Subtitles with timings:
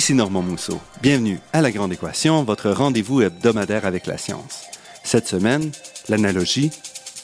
[0.00, 0.80] Ici Normand Mousseau.
[1.02, 4.62] Bienvenue à La Grande Équation, votre rendez-vous hebdomadaire avec la science.
[5.04, 5.72] Cette semaine,
[6.08, 6.70] l'analogie,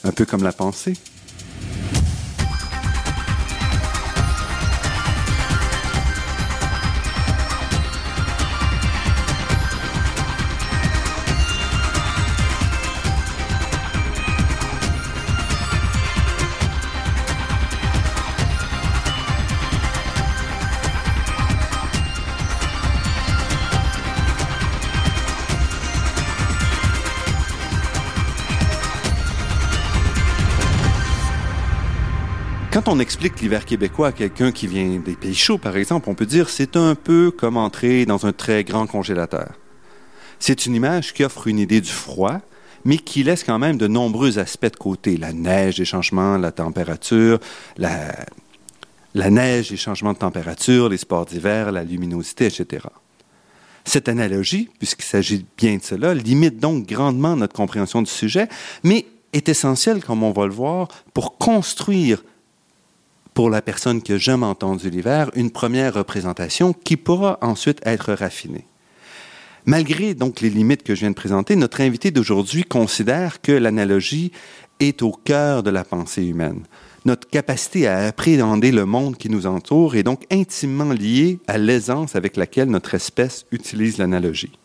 [0.03, 0.93] un peu comme la pensée.
[32.89, 36.25] On explique l'hiver québécois à quelqu'un qui vient des pays chauds, par exemple, on peut
[36.25, 39.51] dire c'est un peu comme entrer dans un très grand congélateur.
[40.39, 42.39] C'est une image qui offre une idée du froid,
[42.85, 45.17] mais qui laisse quand même de nombreux aspects de côté.
[45.17, 47.39] La neige, les changements, la température,
[47.75, 48.15] la,
[49.13, 52.85] la neige, les changements de température, les sports d'hiver, la luminosité, etc.
[53.83, 58.47] Cette analogie, puisqu'il s'agit bien de cela, limite donc grandement notre compréhension du sujet,
[58.83, 62.23] mais est essentielle, comme on va le voir, pour construire
[63.37, 68.11] pour la personne qui n'a jamais entendu l'hiver, une première représentation qui pourra ensuite être
[68.13, 68.65] raffinée.
[69.67, 74.31] Malgré donc les limites que je viens de présenter, notre invité d'aujourd'hui considère que l'analogie
[74.79, 76.63] est au cœur de la pensée humaine.
[77.05, 82.15] Notre capacité à appréhender le monde qui nous entoure est donc intimement liée à l'aisance
[82.15, 84.57] avec laquelle notre espèce utilise l'analogie.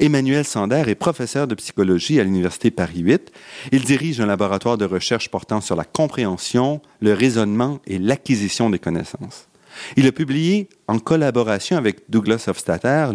[0.00, 3.30] Emmanuel Sander est professeur de psychologie à l'Université Paris 8.
[3.70, 8.78] Il dirige un laboratoire de recherche portant sur la compréhension, le raisonnement et l'acquisition des
[8.78, 9.48] connaissances.
[9.96, 13.10] Il a publié, en collaboration avec Douglas Hofstadter,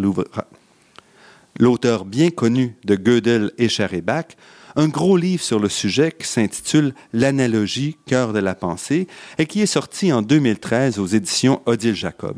[1.59, 4.37] l'auteur bien connu de Gödel et Charébach,
[4.75, 9.07] un gros livre sur le sujet qui s'intitule L'analogie, cœur de la pensée
[9.39, 12.37] et qui est sorti en 2013 aux éditions Odile Jacob.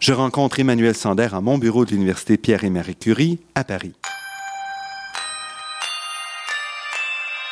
[0.00, 3.94] Je rencontre Emmanuel Sander à mon bureau de l'Université Pierre et Marie Curie à Paris.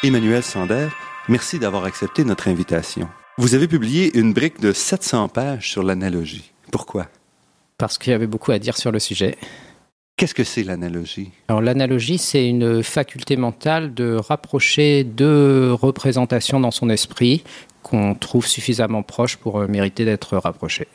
[0.05, 0.87] Emmanuel Sander,
[1.29, 3.09] merci d'avoir accepté notre invitation.
[3.37, 6.53] Vous avez publié une brique de 700 pages sur l'analogie.
[6.71, 7.09] Pourquoi?
[7.79, 9.37] Parce qu'il y avait beaucoup à dire sur le sujet.
[10.17, 11.33] Qu'est-ce que c'est l'analogie?
[11.49, 17.43] Alors l'analogie, c'est une faculté mentale de rapprocher deux représentations dans son esprit
[17.83, 20.89] qu'on trouve suffisamment proches pour euh, mériter d'être rapprochées.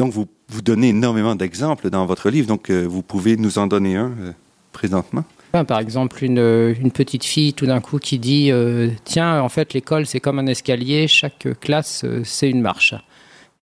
[0.00, 3.66] Donc, vous, vous donnez énormément d'exemples dans votre livre, donc euh, vous pouvez nous en
[3.66, 4.32] donner un euh,
[4.70, 5.24] présentement.
[5.66, 9.74] Par exemple, une, une, petite fille tout d'un coup qui dit euh, Tiens, en fait,
[9.74, 12.94] l'école, c'est comme un escalier, chaque classe, c'est une marche.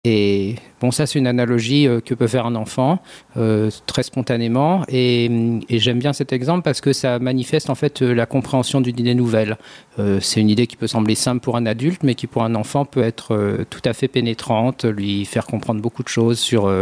[0.04, 3.02] Et bon, ça, c'est une analogie euh, que peut faire un enfant
[3.36, 4.82] euh, très spontanément.
[4.88, 5.30] Et,
[5.68, 9.14] j'aime bien cet exemple parce que ça manifeste en fait euh, la compréhension d'une idée
[9.14, 9.58] nouvelle.
[10.22, 12.86] c'est une idée qui peut sembler simple pour un adulte, mais qui pour un enfant
[12.86, 16.72] peut être tout à fait pénétrante, lui faire comprendre beaucoup de choses sur,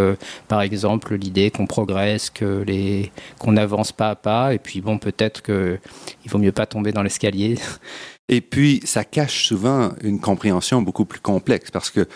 [0.46, 4.54] par exemple, l'idée qu'on progresse, que les, qu'on avance pas à pas.
[4.54, 5.80] Et puis bon, peut-être qu'il
[6.30, 7.56] vaut mieux pas tomber dans l'escalier.
[8.30, 12.06] Et puis, ça cache souvent une compréhension beaucoup plus complexe parce que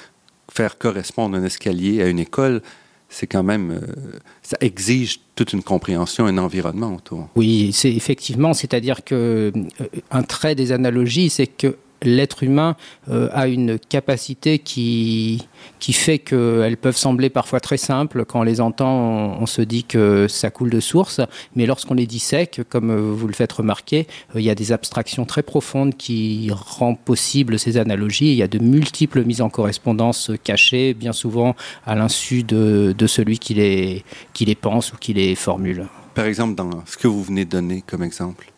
[0.52, 2.62] faire correspondre un escalier à une école,
[3.08, 7.28] c'est quand même, euh, ça exige toute une compréhension, un environnement autour.
[7.36, 12.76] Oui, c'est effectivement, c'est-à-dire que euh, un trait des analogies, c'est que l'être humain
[13.10, 15.46] euh, a une capacité qui,
[15.78, 18.24] qui fait qu'elles peuvent sembler parfois très simples.
[18.24, 21.20] Quand on les entend, on, se dit que ça coule de source,
[21.56, 25.24] mais lorsqu'on les dissèque, comme vous le faites remarquer, euh, il y a des abstractions
[25.24, 28.32] très profondes qui rendent possible ces analogies.
[28.32, 31.55] Il y a de multiples mises en correspondance cachées, bien souvent
[31.87, 35.87] à l'insu de, de, celui qui les, qui les pense ou qui les formule.
[36.14, 38.51] Par exemple, dans ce que vous venez de donner comme exemple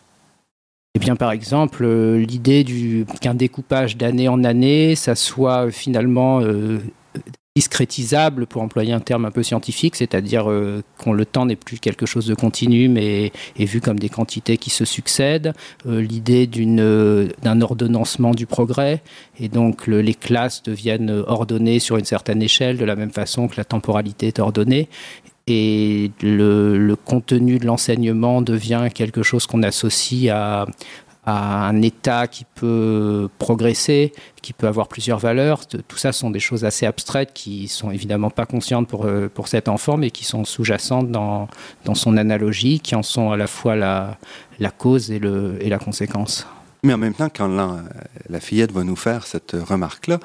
[0.97, 2.65] eh bien, par exemple, euh, l'idée
[3.21, 6.79] qu'un découpage d'année en année, ça soit euh, finalement euh,
[7.57, 11.81] discrétisable, pour employer un terme un peu scientifique, c'est-à-dire euh, qu'on le temps n'est plus
[11.81, 15.53] quelque chose de continu, mais est vu comme des quantités qui se succèdent.
[15.85, 19.03] l'idée d'un ordonnancement du progrès,
[19.41, 23.55] et donc les classes deviennent ordonnées sur une certaine échelle, de la même façon que
[23.57, 24.89] la temporalité est ordonnée
[25.47, 30.67] et le, contenu de l'enseignement devient quelque chose qu'on associe à,
[31.27, 34.13] un état qui peut progresser,
[34.43, 35.67] qui peut avoir plusieurs valeurs.
[35.67, 39.49] Tout ça sont des choses assez abstraites qui sont évidemment pas conscientes pour, euh, pour
[39.49, 41.49] cet enfant, mais qui sont sous-jacentes dans,
[41.87, 44.19] dans son analogie, qui en sont à la fois la,
[44.77, 46.47] cause et, le, et la conséquence.
[46.83, 47.85] Mais en même temps, quand la,
[48.29, 50.21] la fillette va nous faire cette remarque-là,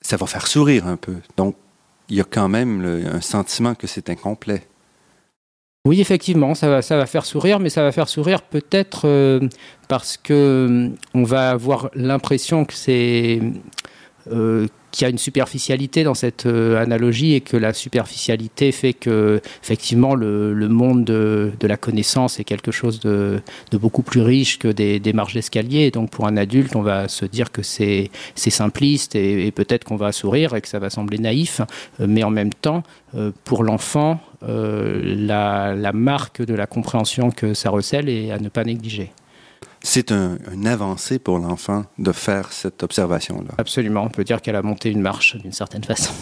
[0.00, 1.16] ça va faire sourire un peu.
[1.36, 1.56] Donc,
[2.12, 4.68] il y a quand même un sentiment que c'est incomplet.
[5.86, 9.40] Oui, effectivement, ça va, ça va faire sourire, mais ça va faire sourire peut-être euh,
[9.88, 13.40] parce que euh, on va avoir l'impression que c'est
[14.24, 20.14] qu'il y a une superficialité dans cette analogie et que la superficialité fait que effectivement
[20.14, 23.40] le, monde de, la connaissance est quelque chose de,
[23.72, 25.90] beaucoup plus riche que des, marches d'escalier.
[25.90, 30.12] Donc pour un adulte, on va se dire que c'est simpliste et, peut-être qu'on va
[30.12, 31.60] sourire et que ça va sembler naïf,
[31.98, 32.82] mais en même temps,
[33.44, 38.64] pour l'enfant, la, la marque de la compréhension que ça recèle est à ne pas
[38.64, 39.12] négliger.
[39.82, 43.54] C'est un, avancée pour l'enfant de faire cette observation-là.
[43.58, 46.12] Absolument, on peut dire qu'elle a monté une marche d'une certaine façon.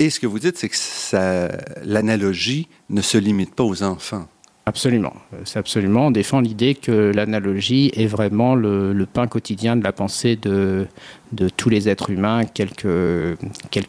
[0.00, 1.48] Et ce que vous dites, c'est que
[1.84, 4.26] l'analogie ne se limite pas aux enfants.
[4.66, 5.14] Absolument,
[5.44, 6.06] c'est absolument.
[6.06, 10.86] On défend l'idée que l'analogie est vraiment le, pain quotidien de la pensée de,
[11.32, 13.36] de tous les êtres humains, quel que,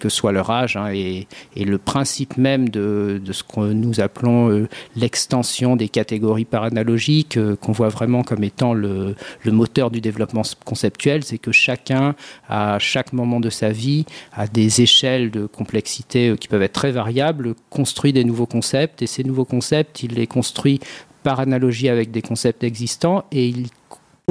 [0.10, 0.78] soit leur âge.
[0.78, 6.64] Hein, et, le principe même de, ce que nous appelons euh, l'extension des catégories par
[6.64, 12.16] analogie, qu'on voit vraiment comme étant le, le moteur du développement conceptuel, c'est que chacun,
[12.50, 16.74] à chaque moment de sa vie, à des échelles de complexité euh, qui peuvent être
[16.74, 19.02] très variables, construit des nouveaux concepts.
[19.02, 20.80] Et ces nouveaux concepts, il les construit
[21.24, 23.68] par analogie avec des concepts existants et il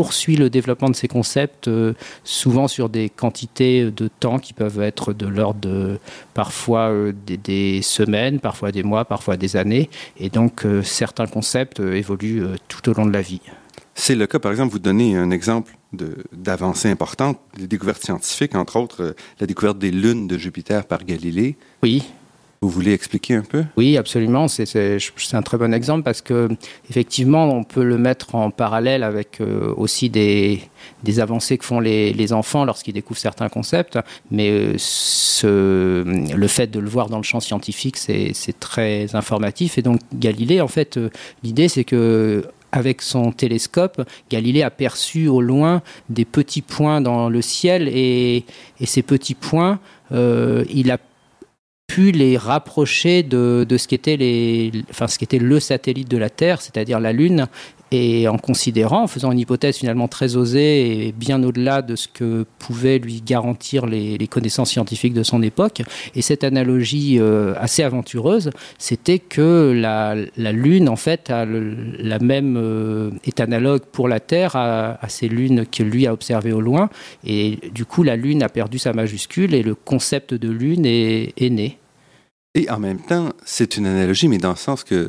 [0.00, 1.92] poursuit le développement de ces concepts euh,
[2.24, 5.98] souvent sur des quantités de temps qui peuvent être de l'ordre de
[6.32, 9.90] parfois euh, des, semaines, parfois des mois, parfois des années.
[10.16, 13.42] Et donc euh, certains concepts évoluent tout au long de la vie.
[13.94, 15.76] C'est le cas, par exemple, vous donnez un exemple
[16.32, 21.58] d'avancées importantes, les découvertes scientifiques, entre autres la découverte des lunes de Jupiter par Galilée.
[21.82, 22.04] Oui.
[22.62, 23.64] Vous voulez expliquer un peu?
[23.78, 24.46] Oui, absolument.
[24.46, 26.50] C'est un très bon exemple parce que
[26.90, 30.60] effectivement, on peut le mettre en parallèle avec euh, aussi des,
[31.02, 33.98] des, avancées que font les, les enfants lorsqu'ils découvrent certains concepts.
[34.30, 34.50] Mais
[35.44, 39.78] euh, le fait de le voir dans le champ scientifique, c'est très informatif.
[39.78, 41.08] Et donc Galilée, en fait, euh,
[41.42, 45.80] l'idée, c'est que avec son télescope, Galilée a perçu au loin
[46.10, 48.44] des petits points dans le ciel et,
[48.84, 49.80] ces petits points,
[50.12, 50.98] il a
[51.90, 56.18] pu les rapprocher de, de ce qu'était les, enfin, ce qui était le satellite de
[56.18, 57.48] la Terre, c'est-à-dire la Lune,
[57.90, 62.06] et en considérant, en faisant une hypothèse finalement très osée et bien au-delà de ce
[62.06, 65.82] que pouvaient lui garantir les, connaissances scientifiques de son époque.
[66.14, 72.20] Et cette analogie euh, assez aventureuse, c'était que la, la, Lune, en fait, a la
[72.20, 76.52] même, euh, est analogue pour la Terre à, à, ces lunes que lui a observées
[76.52, 76.88] au loin.
[77.26, 81.32] Et du coup, la Lune a perdu sa majuscule et le concept de Lune est,
[81.36, 81.79] est né.
[82.54, 85.08] Et en même temps, c'est une analogie, mais dans le sens que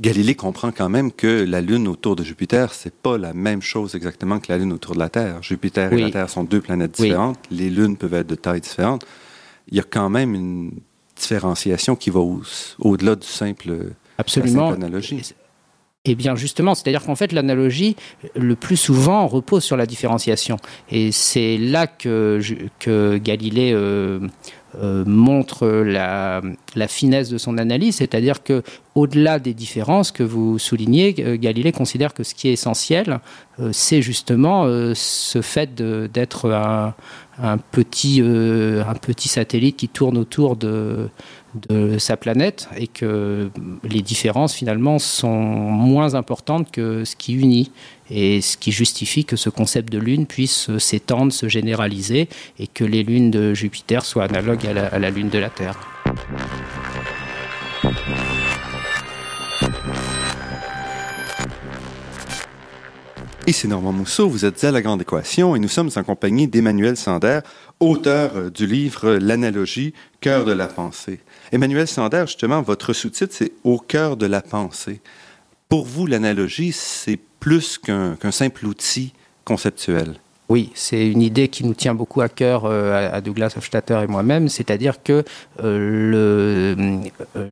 [0.00, 3.94] Galilée comprend quand même que la Lune autour de Jupiter, c'est pas la même chose
[3.94, 5.42] exactement que la Lune autour de la Terre.
[5.42, 7.38] Jupiter et la Terre sont deux planètes différentes.
[7.50, 9.04] Les lunes peuvent être de tailles différentes.
[9.68, 10.70] Il y a quand même une
[11.16, 12.20] différenciation qui va
[12.78, 14.72] au-delà du simple, Absolument.
[14.72, 15.34] analogie.
[16.06, 17.94] Eh bien justement, c'est-à-dire qu'en fait l'analogie,
[18.34, 20.56] le plus souvent, repose sur la différenciation.
[20.90, 22.40] Et c'est là que,
[22.78, 24.18] que Galilée euh,
[24.78, 26.42] euh, montre la,
[26.86, 28.62] finesse de son analyse, c'est-à-dire que
[28.94, 33.18] au-delà des différences que vous soulignez, euh, Galilée considère que ce qui est essentiel,
[33.58, 36.50] euh, c'est justement ce fait d'être
[37.42, 38.22] un petit
[39.28, 41.08] satellite qui tourne autour de,
[41.54, 43.50] de sa planète et que
[43.84, 47.72] les différences finalement sont moins importantes que ce qui unit
[48.10, 52.28] et ce qui justifie que ce concept de lune puisse s'étendre, se généraliser
[52.58, 55.78] et que les lunes de Jupiter soient analogues à la, lune de la Terre.
[63.46, 66.96] Ici Normand Mousseau, vous êtes à La Grande Équation et nous sommes en compagnie d'Emmanuel
[66.96, 67.40] Sander,
[67.80, 71.18] auteur du livre L'analogie, cœur de la pensée.
[71.52, 75.00] Emmanuel Sander, justement, votre sous-titre, c'est Au cœur de la pensée.
[75.68, 79.12] Pour vous, l'analogie, c'est plus qu'un simple outil
[79.44, 80.16] conceptuel.
[80.48, 84.06] Oui, c'est une idée qui nous tient beaucoup à cœur euh, à Douglas Hofstadter et
[84.08, 85.24] moi-même, c'est-à-dire que
[85.62, 86.74] euh,
[87.36, 87.50] le,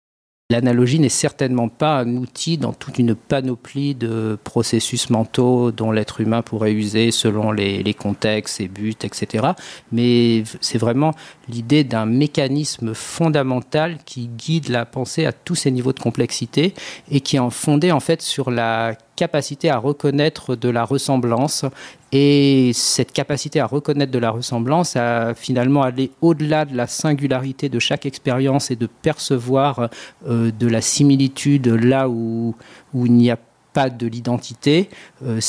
[0.50, 6.22] L'analogie n'est certainement pas un outil dans toute une panoplie de processus mentaux dont l'être
[6.22, 9.48] humain pourrait user selon les, contextes, ses buts, etc.
[9.92, 11.12] Mais c'est vraiment
[11.50, 16.72] l'idée d'un mécanisme fondamental qui guide la pensée à tous ces niveaux de complexité
[17.10, 21.64] et qui est fondé en fait sur la capacité à reconnaître de la ressemblance.
[22.12, 27.68] Et cette capacité à reconnaître de la ressemblance a finalement allé au-delà de la singularité
[27.68, 29.90] de chaque expérience et de percevoir
[30.28, 32.54] euh, de la similitude là où,
[32.94, 33.36] où il n'y a
[33.72, 34.88] pas de l'identité,
[35.22, 35.40] euh,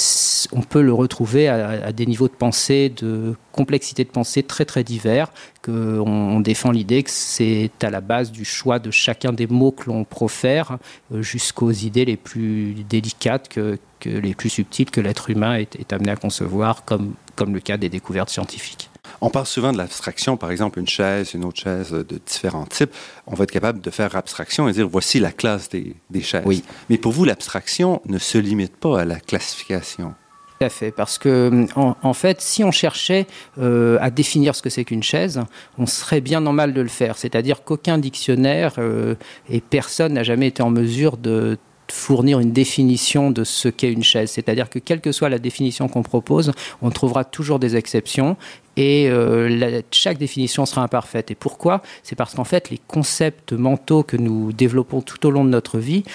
[0.51, 4.83] on peut le retrouver à, des niveaux de pensée, de complexité de pensée très très
[4.83, 5.31] divers,
[5.63, 5.71] qu'on
[6.07, 9.89] on défend l'idée que c'est à la base du choix de chacun des mots que
[9.89, 10.77] l'on profère,
[11.13, 16.11] euh, jusqu'aux idées les plus délicates, que, les plus subtiles que l'être humain est, amené
[16.11, 17.15] à concevoir, comme
[17.53, 18.88] le cas des découvertes scientifiques.
[19.21, 22.91] On parle souvent de l'abstraction, par exemple, une chaise, une autre chaise de différents types.
[23.27, 26.43] On va être capable de faire abstraction et dire voici la classe des, chaises.
[26.45, 26.63] Oui.
[26.89, 30.13] Mais pour vous, l'abstraction ne se limite pas à la classification.
[30.59, 33.27] Tout à fait, parce que en, fait, si on cherchait
[33.59, 35.41] euh, à définir ce que c'est qu'une chaise,
[35.77, 37.17] on serait bien en mal de le faire.
[37.17, 39.15] C'est-à-dire qu'aucun dictionnaire euh,
[39.49, 41.57] et personne n'a jamais été en mesure de
[41.91, 44.31] fournir une définition de ce qu'est une chaise.
[44.31, 48.37] C'est-à-dire que quelle que soit la définition qu'on propose, on trouvera toujours des exceptions
[48.79, 51.31] et euh, chaque définition sera imparfaite.
[51.31, 51.81] Et pourquoi?
[52.01, 55.79] C'est parce qu'en fait, les concepts mentaux que nous développons tout au long de notre
[55.79, 56.05] vie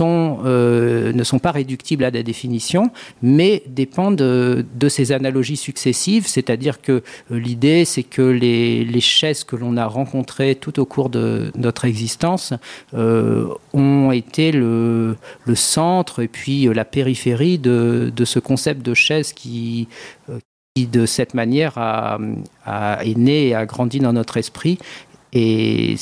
[0.00, 6.28] euh, ne sont pas réductibles à des définitions, mais dépendent de, ces analogies successives.
[6.28, 11.10] C'est-à-dire que euh, l'idée, c'est que les, chaises que l'on a rencontrées tout au cours
[11.10, 12.54] de notre existence
[12.94, 19.32] ont été le, le, centre et puis la périphérie de, de ce concept de chaise
[19.32, 19.88] qui
[20.76, 21.78] de cette manière
[22.66, 24.78] est né et a grandi dans notre esprit.
[25.32, 25.96] Et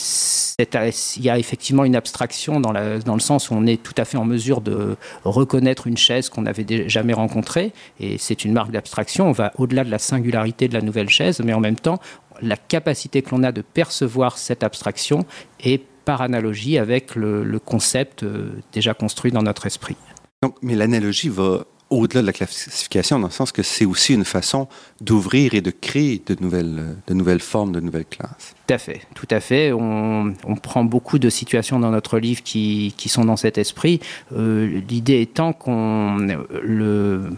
[0.59, 4.17] il y a effectivement une abstraction dans, le sens où on est tout à fait
[4.17, 7.73] en mesure de reconnaître une chaise qu'on n'avait jamais rencontrée.
[8.00, 9.29] Et c'est une marque d'abstraction.
[9.29, 11.99] On va au-delà de la singularité de la nouvelle chaise, mais en même temps,
[12.41, 15.26] la capacité que l'on a de percevoir cette abstraction
[15.62, 19.97] est par analogie avec le, le concept euh, déjà construit dans notre esprit.
[20.43, 24.25] Donc, mais l'analogie va au-delà de la classification, dans le sens que c'est aussi une
[24.25, 24.69] façon
[25.01, 28.55] d'ouvrir et de créer de nouvelles, de nouvelles formes, de nouvelles classes.
[28.67, 29.73] Tout à fait, tout à fait.
[29.73, 34.01] On, prend beaucoup de situations dans notre livre qui, qui sont dans cet esprit.
[34.33, 36.17] Euh, l'idée étant qu'on
[36.63, 37.31] le,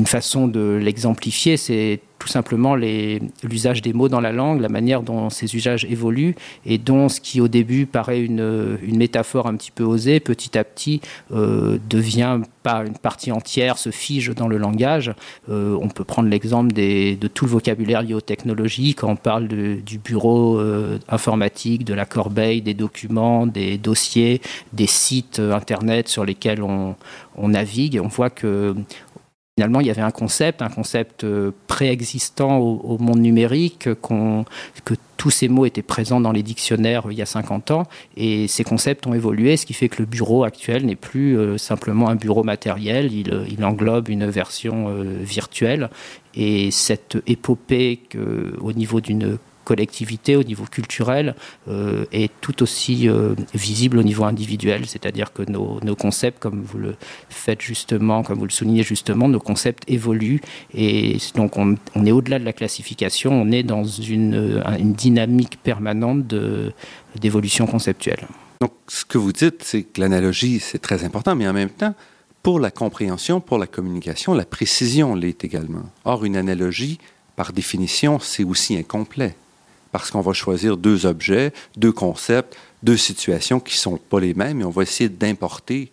[0.00, 5.02] une façon de l'exemplifier, c'est tout simplement l'usage des mots dans la langue, la manière
[5.02, 6.34] dont ces usages évoluent
[6.66, 10.64] et dont ce qui au début paraît une, métaphore un petit peu osée, petit à
[10.64, 11.00] petit
[11.32, 15.12] euh, devient pas une partie entière, se fige dans le langage.
[15.48, 19.48] Euh, on peut prendre l'exemple de tout le vocabulaire lié aux technologies, quand on parle
[19.48, 24.40] du bureau euh, informatique, de la corbeille, des documents, des dossiers,
[24.72, 26.96] des sites internet sur lesquels on,
[27.38, 28.00] on navigue.
[28.02, 28.74] On voit que
[29.58, 35.30] finalement, il y avait un concept, un concept euh, préexistant au, monde numérique, que tous
[35.30, 37.82] ces mots étaient présents dans les dictionnaires il y a 50 ans,
[38.16, 41.58] et ces concepts ont évolué, ce qui fait que le bureau actuel n'est plus euh,
[41.58, 45.90] simplement un bureau matériel, il, il englobe une version euh, virtuelle,
[46.36, 47.98] et cette épopée
[48.60, 49.38] au niveau d'une
[49.68, 51.34] collectivité, au niveau culturel,
[51.68, 54.86] euh, est tout aussi euh, visible au niveau individuel.
[54.86, 56.94] C'est-à-dire que nos, concepts, comme vous le
[57.28, 60.40] faites justement, comme vous le soulignez justement, nos concepts évoluent.
[60.72, 66.34] Et donc, on, est au-delà de la classification, on est dans une, une dynamique permanente
[67.20, 68.26] d'évolution conceptuelle.
[68.62, 71.94] Donc, ce que vous dites, c'est que l'analogie, c'est très important, mais en même temps,
[72.42, 75.84] pour la compréhension, pour la communication, la précision l'est également.
[76.06, 76.98] Or, une analogie,
[77.36, 79.34] par définition, c'est aussi incomplet
[79.98, 84.32] parce qu'on va choisir deux objets, deux concepts, deux situations qui ne sont pas les
[84.32, 85.90] mêmes et on va essayer d'importer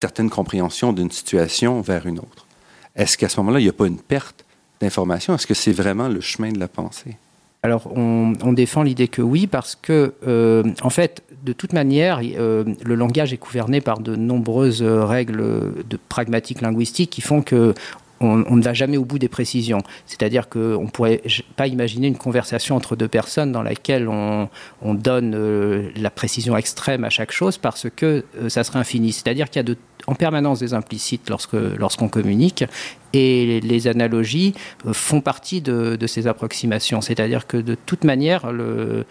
[0.00, 2.46] certaines compréhensions d'une situation vers une autre.
[2.94, 4.44] Est-ce qu'à ce, moment-là, il n'y a pas une perte
[4.80, 5.34] d'information?
[5.34, 7.16] Est-ce que c'est vraiment le chemin de la pensée?
[7.64, 12.64] Alors, on, défend l'idée que oui, parce que, euh, en fait, de toute manière, euh,
[12.84, 17.74] le langage est gouverné par de nombreuses règles de pragmatique linguistique qui font que
[18.20, 19.82] on, ne va jamais au bout des précisions.
[20.06, 21.22] C'est-à-dire qu'on ne pourrait
[21.56, 24.48] pas imaginer une conversation entre deux personnes dans laquelle on,
[24.82, 29.12] donne euh, la précision extrême à chaque chose parce que euh, ça serait infini.
[29.12, 29.74] C'est-à-dire qu'il y a
[30.06, 32.64] en permanence des implicites lorsque, lorsqu'on communique
[33.12, 34.54] et les, analogies
[34.86, 37.00] euh, font partie de, de ces approximations.
[37.00, 39.04] C'est-à-dire que de toute manière, le,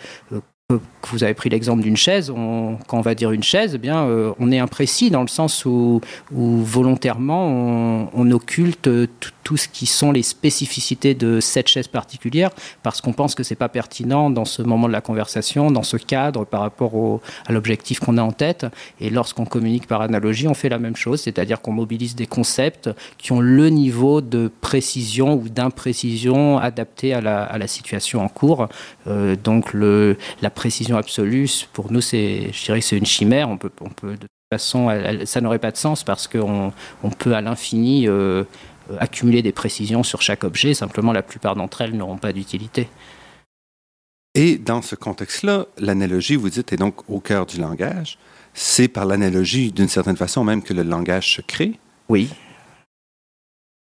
[1.08, 4.34] vous avez pris l'exemple d'une chaise, quand on va dire une chaise, eh bien, euh,
[4.38, 8.90] on est imprécis dans le sens où, volontairement on, occulte
[9.22, 12.50] tout, ce qui sont les spécificités de cette chaise particulière
[12.84, 15.96] parce qu'on pense que c'est pas pertinent dans ce moment de la conversation, dans ce
[15.96, 18.66] cadre par rapport à l'objectif qu'on a en tête.
[19.00, 22.90] Et lorsqu'on communique par analogie, on fait la même chose, c'est-à-dire qu'on mobilise des concepts
[23.18, 28.68] qui ont le niveau de précision ou d'imprécision adapté à la, situation en cours.
[29.08, 33.50] Euh, donc la précision absolue, pour nous, c'est, je dirais c'est une chimère.
[33.50, 34.90] On peut, on peut, de toute façon,
[35.26, 36.72] ça n'aurait pas de sens parce qu'on
[37.04, 38.44] on peut à l'infini euh,
[39.00, 40.74] accumuler des précisions sur chaque objet.
[40.74, 42.90] Simplement, la plupart d'entre elles n'auront pas d'utilité.
[44.34, 48.18] Et dans ce contexte-là, l'analogie, vous dites, est donc au cœur du langage.
[48.54, 51.80] C'est par l'analogie, d'une certaine façon, même que le langage se crée.
[52.10, 52.30] Oui.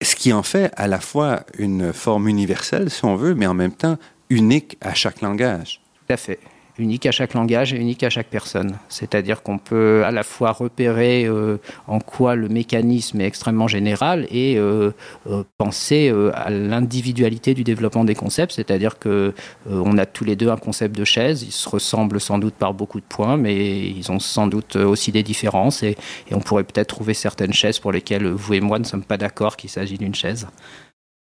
[0.04, 3.54] Ce qui en fait à la fois une forme universelle, si on veut, mais en
[3.54, 3.98] même temps
[4.30, 5.82] unique à chaque langage.
[6.08, 6.40] Tout à fait
[6.78, 8.78] unique à chaque langage et unique à chaque personne.
[8.90, 14.28] C'est-à-dire qu'on peut à la fois repérer euh, en quoi le mécanisme est extrêmement général
[14.32, 14.92] et euh,
[15.28, 18.54] euh, penser à l'individualité du développement des concepts.
[18.54, 19.34] C'est-à-dire que
[19.70, 21.44] on a tous les deux un concept de chaise.
[21.44, 25.12] Ils se ressemblent sans doute par beaucoup de points, mais ils ont sans doute aussi
[25.12, 25.98] des différences et,
[26.30, 29.18] et on pourrait peut-être trouver certaines chaises pour lesquelles vous et moi ne sommes pas
[29.18, 30.48] d'accord qu'il s'agit d'une chaise.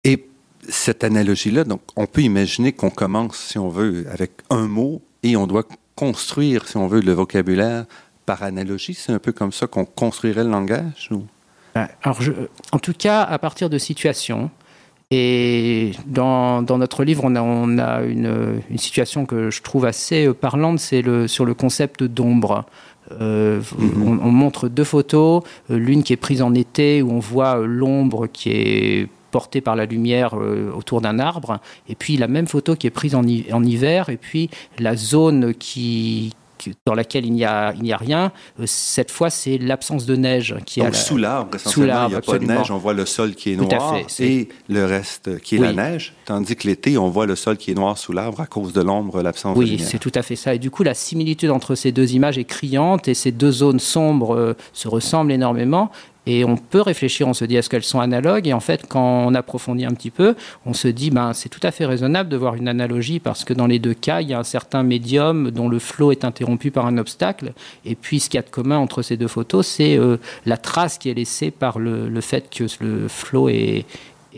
[0.05, 0.27] Et
[0.69, 5.37] cette analogie-là, donc, on peut imaginer qu'on commence, si on veut, avec un mot et
[5.37, 7.85] on doit construire, si on veut, le vocabulaire
[8.27, 8.95] par analogie.
[8.95, 11.25] C'est un peu comme ça qu'on construirait le langage ou?
[11.75, 12.19] Ben, alors,
[12.73, 14.51] en tout cas, à partir de situations.
[15.13, 19.85] Et dans, dans notre livre, on a, on a une, une, situation que je trouve
[19.85, 22.65] assez parlante, c'est le, sur le concept d'ombre.
[23.21, 24.03] Euh, mm-hmm.
[24.05, 28.29] on, on, montre deux photos, l'une qui est prise en été où on voit l'ombre
[28.29, 32.77] qui est porté par la lumière euh, autour d'un arbre, et puis la même photo
[32.77, 33.23] qui est prise en,
[33.53, 36.33] en hiver, et puis la zone qui,
[36.85, 38.33] dans laquelle il n'y a, il n'y a rien.
[38.59, 41.59] Euh, cette fois, c'est l'absence de neige qui est sous l'arbre.
[41.59, 42.71] Sous l'arbre, il n'y a pas de neige.
[42.71, 46.15] On voit le sol qui est noir et le reste qui est la neige.
[46.25, 48.83] Tandis que l'été, on voit le sol qui est noir sous l'arbre à cause de
[48.83, 49.79] l'ombre, l'absence de lumière.
[49.81, 50.55] Oui, c'est tout à fait ça.
[50.55, 53.81] Et du coup, la similitude entre ces deux images est criante et ces deux zones
[53.81, 55.91] sombres euh, se ressemblent énormément.
[56.27, 58.47] Et on peut réfléchir, on se dit est-ce qu'elles sont analogues?
[58.47, 60.35] Et en fait, quand on approfondit un petit peu,
[60.67, 63.55] on se dit ben, c'est tout à fait raisonnable de voir une analogie parce que
[63.55, 66.71] dans les deux cas, il y a un certain médium dont le flot est interrompu
[66.71, 67.53] par un obstacle.
[67.85, 70.59] Et puis, ce qu'il y a de commun entre ces deux photos, c'est euh, la
[70.59, 73.87] trace qui est laissée par le, fait que le flot est,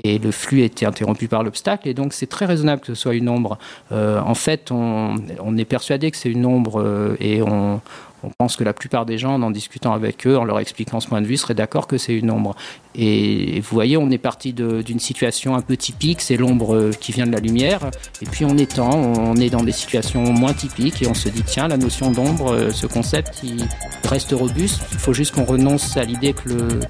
[0.04, 1.88] et le flux était interrompu par l'obstacle.
[1.88, 3.58] Et donc, c'est très raisonnable que ce soit une ombre.
[3.90, 7.80] Euh, en fait, on, on, est persuadé que c'est une ombre euh, et on,
[8.22, 11.08] on pense que la plupart des gens, en discutant avec eux, en leur expliquant ce
[11.08, 12.54] point de vue, seraient d'accord que c'est une ombre.
[12.94, 17.26] Et vous voyez, on est parti d'une situation un peu typique, c'est l'ombre qui vient
[17.26, 17.90] de la lumière.
[18.20, 21.42] Et puis on étend, on est dans des situations moins typiques et on se dit,
[21.42, 23.66] tiens, la notion d'ombre, ce concept, il
[24.08, 24.82] reste robuste.
[24.92, 26.80] Il faut juste qu'on renonce à l'idée que le,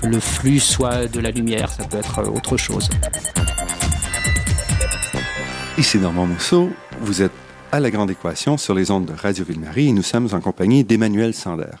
[0.00, 1.70] que le flux soit de la lumière.
[1.70, 2.88] Ça peut être autre chose.
[5.76, 6.70] Ici Normand Mousseau,
[7.00, 7.32] vous êtes
[7.72, 10.84] à la Grande Équation sur les ondes de Radio Ville-Marie et nous sommes en compagnie
[10.84, 11.76] d'Emmanuel Sander.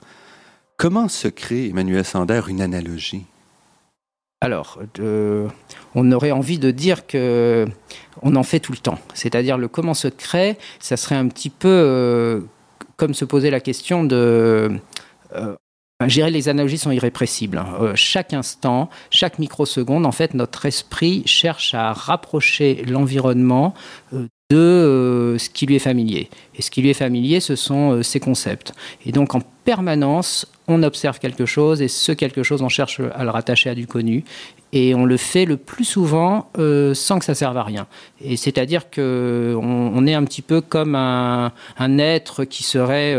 [0.76, 3.26] Comment se crée, Emmanuel Sander, une analogie?
[4.40, 4.78] Alors,
[5.94, 7.66] on aurait envie de dire que
[8.22, 8.98] on en fait tout le temps.
[9.14, 12.40] C'est-à-dire le comment se crée, ça serait un petit peu euh,
[12.96, 14.78] comme se poser la question de
[15.34, 15.56] euh,
[16.06, 17.60] Gérer les analogies sont irrépressibles.
[17.80, 23.74] Euh, chaque instant, chaque microseconde, en fait, notre esprit cherche à rapprocher l'environnement
[24.12, 26.30] euh, de euh, ce qui lui est familier.
[26.54, 28.72] Et ce qui lui est familier, ce sont euh, ces concepts.
[29.04, 33.24] Et donc en permanence, on observe quelque chose et ce quelque chose, on cherche à
[33.24, 34.24] le rattacher à du connu.
[34.72, 37.86] Et on le fait le plus souvent euh, sans que ça serve à rien.
[38.22, 39.02] Et c'est-à-dire qu'on
[39.94, 41.52] on est un petit peu comme un
[41.98, 43.14] être qui serait...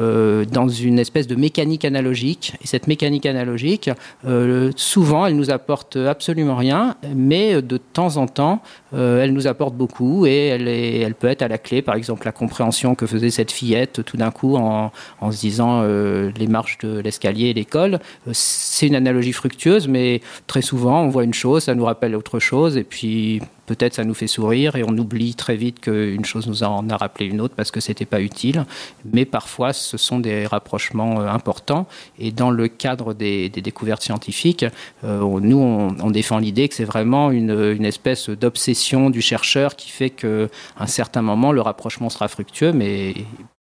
[0.00, 2.54] Euh, dans une espèce de mécanique analogique.
[2.62, 3.90] Et cette mécanique analogique,
[4.26, 8.62] euh, souvent, elle nous apporte absolument rien, mais de temps en temps,
[8.94, 12.32] euh, elle nous apporte beaucoup et elle, peut être à la clé, par exemple, la
[12.32, 16.98] compréhension que faisait cette fillette tout d'un coup en, en, se disant les marches de
[16.98, 18.00] l'escalier et l'école.
[18.32, 22.38] C'est une analogie fructueuse, mais très souvent, on voit une chose, ça nous rappelle autre
[22.38, 23.40] chose, et puis
[23.74, 26.96] peut-être ça nous fait sourire et on oublie très vite qu'une chose nous en a
[26.96, 28.66] rappelé une autre parce que c'était pas utile.
[29.12, 31.86] Mais parfois, ce sont des rapprochements euh, importants.
[32.18, 34.66] Et dans le cadre des, découvertes scientifiques,
[35.04, 39.74] euh, nous, on, on défend l'idée que c'est vraiment une, une espèce d'obsession du chercheur
[39.74, 43.14] qui fait qu'à un certain moment, le rapprochement sera fructueux, mais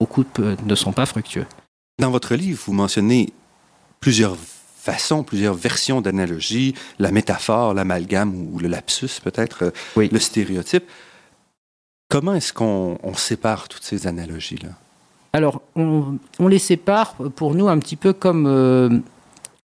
[0.01, 1.47] beaucoup ne sont pas fructueux.
[2.01, 3.29] Dans votre livre, vous mentionnez
[4.01, 4.37] plusieurs
[4.83, 10.09] façons, plusieurs versions d'analogie, la métaphore, l'amalgame ou le lapsus peut-être, euh, oui.
[10.11, 10.85] le stéréotype.
[12.09, 14.71] Comment est-ce qu'on on sépare toutes ces analogies-là?
[15.35, 18.47] Alors, on, on, les sépare pour nous un petit peu comme...
[18.47, 18.91] Euh,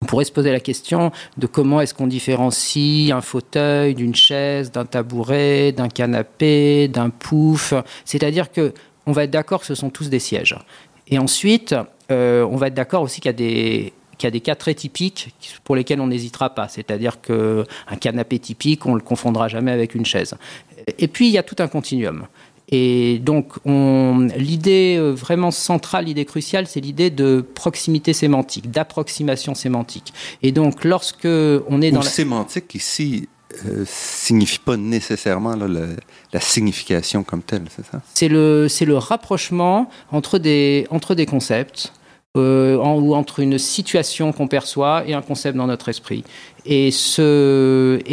[0.01, 4.71] on pourrait se poser la question de comment est-ce qu'on différencie un fauteuil d'une chaise,
[4.71, 7.73] d'un tabouret, d'un canapé, d'un pouf.
[8.05, 8.73] C'est-à-dire que
[9.07, 10.55] on va être d'accord que ce sont tous des sièges.
[11.09, 11.75] Et ensuite,
[12.11, 14.53] euh, on va être d'accord aussi qu'il y a des qu'il y a des cas
[14.53, 16.67] très typiques pour lesquels on n'hésitera pas.
[16.67, 20.35] C'est-à-dire qu'un canapé typique, on ne le confondra jamais avec une chaise.
[20.99, 22.27] Et puis, il y a tout un continuum.
[22.71, 30.13] Et donc, l'idée vraiment centrale, l'idée cruciale, c'est l'idée de proximité sémantique, d'approximation sémantique.
[30.43, 33.27] Et donc, lorsque on est Ou dans la sémantique ici
[33.65, 35.67] euh, signifie pas nécessairement là,
[36.31, 38.03] la signification comme telle, c'est ça?
[38.13, 41.91] C'est le, le rapprochement entre des, entre des concepts
[42.37, 46.23] euh, ou entre une situation qu'on perçoit et un concept dans notre esprit.
[46.63, 46.91] Et,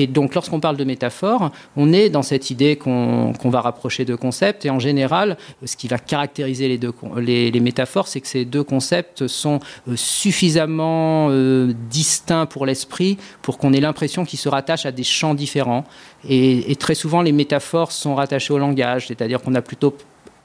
[0.07, 4.65] donc, lorsqu'on parle de métaphore, on est dans cette idée qu'on va rapprocher deux concepts.
[4.65, 8.65] Et en général, ce qui va caractériser les, deux, les, métaphores, c'est que ces deux
[8.65, 14.87] concepts sont euh, suffisamment euh, distincts pour l'esprit pour qu'on ait l'impression qu'ils se rattachent
[14.87, 15.85] à des champs différents.
[16.27, 19.95] Et très souvent, les métaphores sont rattachées au langage, c'est-à-dire qu'on a plutôt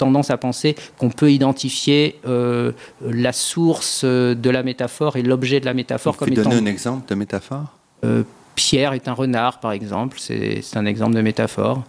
[0.02, 5.66] tendance à penser qu'on peut identifier euh, la source de la métaphore et l'objet de
[5.66, 6.50] la métaphore Vous comme étant.
[6.50, 7.66] donner un exemple de métaphore?
[8.04, 8.24] Euh,
[8.56, 11.84] Pierre est un renard, par exemple, c'est un exemple de métaphore.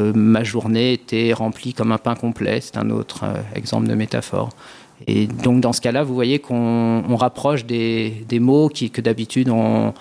[0.00, 4.50] Euh, ma journée était remplie comme un pain complet, c'est un autre exemple de métaphore.
[5.06, 9.92] Et donc dans ce cas-là, vous voyez qu'on rapproche des, mots que d'habitude on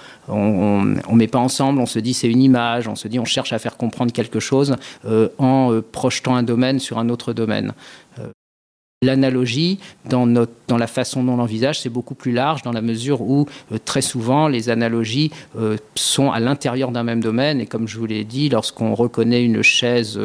[0.85, 3.53] ne met pas ensemble, on se dit c'est une image, on se dit on cherche
[3.53, 7.73] à faire comprendre quelque chose euh, en euh, projetant un domaine sur un autre domaine.
[8.19, 8.27] Euh,
[9.03, 10.27] l'analogie, dans,
[10.67, 13.47] dans la façon dont on l'envisage, c'est beaucoup plus large dans la mesure où
[13.83, 15.31] très souvent les analogies
[15.95, 17.59] sont à l'intérieur d'un même domaine.
[17.59, 20.19] Et comme je vous l'ai dit, lorsqu'on reconnaît une chaise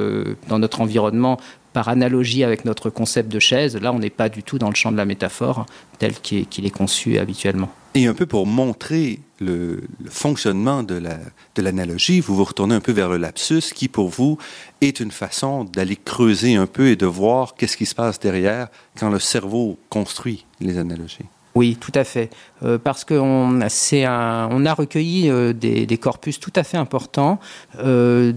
[0.48, 1.38] dans notre environnement
[1.76, 4.74] par analogie avec notre concept de chaise, là on n'est pas du tout dans le
[4.74, 5.66] champ de la métaphore
[5.98, 7.68] tel qu'il est, conçu habituellement.
[7.94, 11.02] Et un peu pour montrer le, fonctionnement de
[11.58, 14.38] l'analogie, vous vous retournez un peu vers le lapsus qui pour vous
[14.80, 18.68] est une façon d'aller creuser un peu et de voir qu'est-ce qui se passe derrière
[18.98, 21.26] quand le cerveau construit les analogies.
[21.56, 22.30] Oui, tout à fait.
[22.62, 27.38] Euh, parce qu'on on a recueilli euh, des, corpus tout à fait importants
[27.78, 28.32] euh,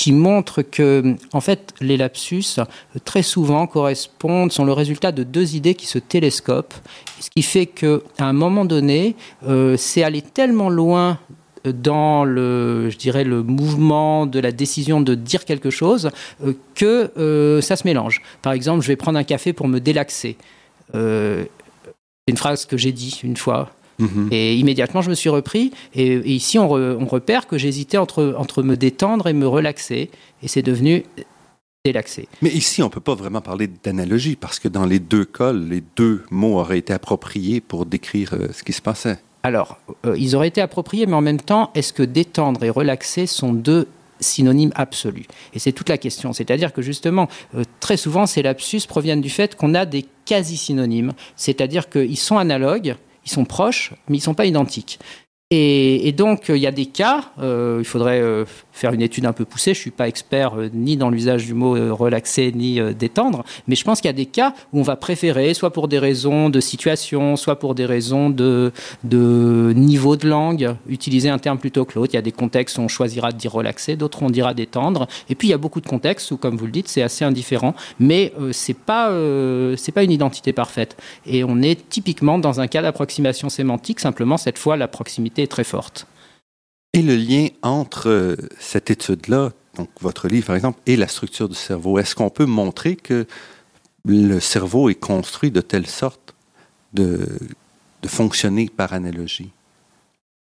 [0.00, 2.58] qui montre que, en fait, les lapsus,
[3.04, 6.72] très souvent, correspondent, sont le résultat de deux idées qui se télescopent,
[7.20, 9.14] ce qui fait qu'à un moment donné,
[9.46, 11.18] euh, c'est aller tellement loin
[11.66, 16.08] dans le, je dirais, le mouvement de la décision de dire quelque chose
[16.42, 18.22] euh, que euh, ça se mélange.
[18.40, 20.38] Par exemple, je vais prendre un café pour me délaxer.
[20.94, 21.50] c'est
[22.26, 24.28] une phrase que j'ai dit une fois Mhm.
[24.32, 25.72] Et immédiatement, je me suis repris.
[25.94, 26.68] Et, ici, on,
[27.06, 30.10] repère que j'hésitais entre, entre me détendre et me relaxer.
[30.42, 31.04] Et c'est devenu
[31.84, 32.28] délaxé.
[32.42, 35.52] Mais ici, on ne peut pas vraiment parler d'analogie parce que dans les deux cas,
[35.52, 39.18] les deux mots auraient été appropriés pour décrire euh, ce qui se passait.
[39.42, 43.26] Alors, euh, ils auraient été appropriés, mais en même temps, est-ce que détendre et relaxer
[43.26, 43.88] sont deux
[44.20, 45.26] synonymes absolus?
[45.54, 46.34] Et c'est toute la question.
[46.34, 51.12] C'est-à-dire que justement, euh, très souvent, ces lapsus proviennent du fait qu'on a des quasi-synonymes,
[51.36, 54.98] c'est-à-dire qu'ils sont analogues, ils sont proches, mais ils ne sont pas identiques.
[55.52, 59.32] Et, donc, il y a des cas, euh, il faudrait euh, faire une étude un
[59.32, 59.74] peu poussée.
[59.74, 63.74] Je ne suis pas expert euh, ni dans l'usage du mot relaxer ni détendre, mais
[63.74, 66.50] je pense qu'il y a des cas où on va préférer, soit pour des raisons
[66.50, 68.70] de situation, soit pour des raisons de,
[69.02, 72.12] niveau de langue, utiliser un terme plutôt que l'autre.
[72.14, 75.08] Il y a des contextes où on choisira de dire relaxer, d'autres on dira détendre.
[75.28, 77.24] Et puis, il y a beaucoup de contextes où, comme vous le dites, c'est assez
[77.24, 80.96] indifférent, mais ce n'est c'est pas une identité parfaite.
[81.26, 85.64] Et on est typiquement dans un cas d'approximation sémantique, simplement cette fois la proximité très
[85.64, 86.06] forte.
[86.92, 91.48] Et le lien entre euh, cette étude-là, donc votre livre par exemple, et la structure
[91.48, 93.26] du cerveau, est-ce qu'on peut montrer que
[94.04, 96.34] le cerveau est construit de telle sorte
[96.92, 97.26] de,
[98.02, 99.52] de fonctionner par analogie?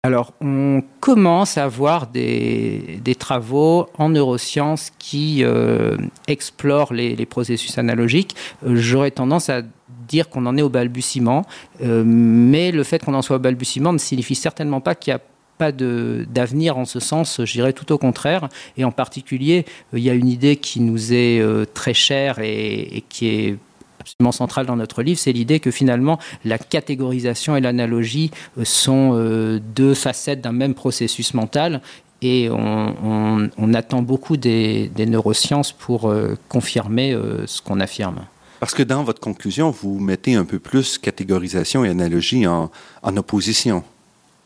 [0.04, 5.96] Alors, on commence à avoir des, des travaux en neurosciences qui euh,
[6.28, 8.36] explorent les, les, processus analogiques.
[8.66, 9.62] Euh, j'aurais tendance à
[10.06, 11.44] dire qu'on en est au balbutiement,
[11.82, 15.16] euh, mais le fait qu'on en soit au balbutiement ne signifie certainement pas qu'il n'y
[15.16, 15.20] a
[15.56, 18.48] pas d'avenir en ce sens, je dirais tout au contraire.
[18.76, 22.40] Et en particulier, euh, il y a une idée qui nous est euh, très chère
[22.40, 23.56] et, qui est
[24.00, 28.30] absolument centrale dans notre livre, c'est l'idée que finalement la catégorisation et l'analogie
[28.62, 29.18] sont
[29.74, 31.80] deux facettes d'un même processus mental
[32.20, 36.12] et on, attend beaucoup des, neurosciences pour
[36.50, 38.26] confirmer ce qu'on affirme.
[38.64, 42.70] Parce que dans votre conclusion, vous mettez un peu plus catégorisation et analogie en,
[43.02, 43.84] opposition.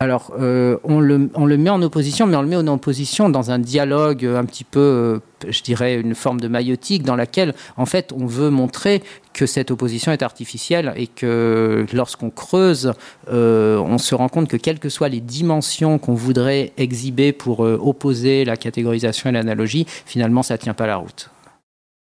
[0.01, 3.61] Alors, euh, on, le, met en opposition, mais on le met en opposition dans un
[3.61, 8.13] dialogue un petit peu, euh, je dirais, une forme de maïotique, dans laquelle, en fait,
[8.13, 9.05] on veut montrer
[9.35, 12.95] que cette opposition est artificielle et que lorsqu'on creuse,
[13.31, 17.61] euh, on se rend compte que quelles que soient les dimensions qu'on voudrait exhiber pour
[17.61, 21.31] opposer la catégorisation et l'analogie, finalement, ça ne tient pas la route.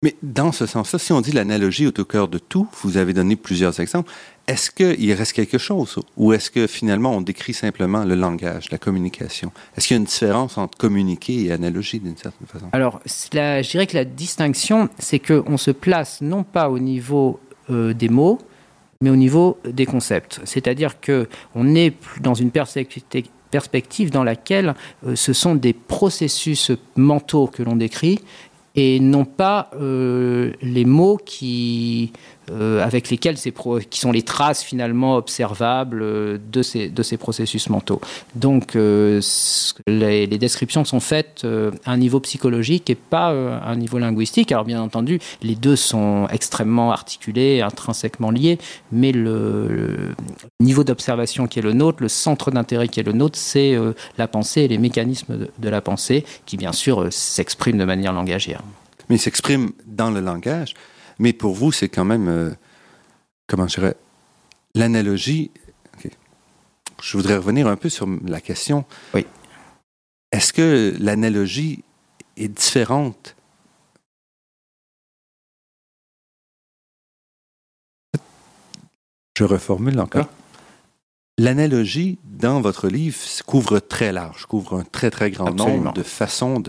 [0.02, 3.12] Mais dans ce sens-là, si on dit l'analogie est au cœur de tout, vous avez
[3.12, 4.10] donné plusieurs exemples,
[4.46, 8.78] est-ce qu'il reste quelque chose ou est-ce que finalement on décrit simplement le langage, la
[8.78, 9.52] communication?
[9.76, 12.70] Est-ce qu'il y a une différence entre communiquer et analogie d'une certaine façon?
[12.72, 17.92] Alors, je dirais que la distinction, c'est qu'on se place non pas au niveau euh,
[17.92, 18.38] des mots,
[19.02, 20.40] mais au niveau des concepts.
[20.44, 24.74] C'est-à-dire qu'on est dans une perspective dans laquelle
[25.06, 28.20] euh, ce sont des processus mentaux que l'on décrit
[28.74, 32.12] et non pas euh, les mots qui,
[32.82, 33.52] avec lesquels ces
[33.90, 38.00] qui sont les traces finalement observables de ces, de ces processus mentaux.
[38.34, 41.46] Donc les, les, descriptions sont faites
[41.84, 44.52] à un niveau psychologique et pas à un niveau linguistique.
[44.52, 48.58] Alors bien entendu, les deux sont extrêmement articulés, intrinsèquement liés,
[48.92, 50.14] mais le,
[50.60, 53.76] niveau d'observation qui est le nôtre, le centre d'intérêt qui est le nôtre, c'est
[54.18, 58.62] la pensée et les mécanismes de, la pensée qui bien sûr s'expriment de manière langagière.
[59.08, 60.74] Mais il s'exprime dans le langage,
[61.20, 62.56] mais pour vous, c'est quand même,
[63.46, 63.96] comment je dirais,
[64.74, 65.50] l'analogie.
[67.02, 68.84] Je voudrais revenir un peu sur la question.
[69.14, 69.26] Oui.
[70.32, 71.84] Est-ce que l'analogie
[72.36, 73.36] est différente?
[79.36, 80.28] Je reformule encore.
[81.38, 86.62] L'analogie dans votre livre couvre très large, couvre un très très grand nombre de façons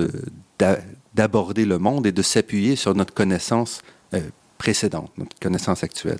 [1.13, 3.81] d'aborder le monde et de s'appuyer sur notre connaissance
[4.13, 4.21] euh,
[4.61, 6.19] précédente, notre connaissance actuelle.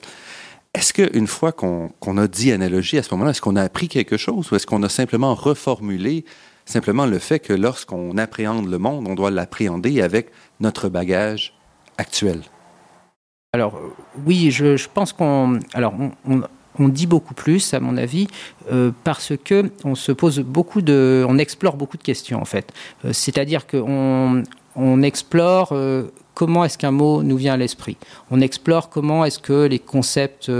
[0.74, 4.18] Est-ce qu'une fois qu'on a dit analogie à ce moment-là, est-ce qu'on a appris quelque
[4.18, 6.26] chose ou est-ce qu'on a simplement reformulé
[6.66, 11.54] simplement le fait que lorsqu'on appréhende le monde, on doit l'appréhender avec notre bagage
[12.00, 12.42] actuel?
[13.54, 13.80] Alors
[14.26, 15.94] oui, je, pense qu'on alors
[16.80, 18.28] on, dit beaucoup plus, à mon avis,
[18.72, 22.74] euh, parce que on se pose beaucoup de, on explore beaucoup de questions en fait.
[23.06, 24.42] Euh, c'est-à-dire qu'on
[24.76, 26.06] on explore euh,
[26.42, 27.98] comment est-ce qu'un mot nous vient à l'esprit.
[28.32, 30.52] On explore comment est-ce que les concepts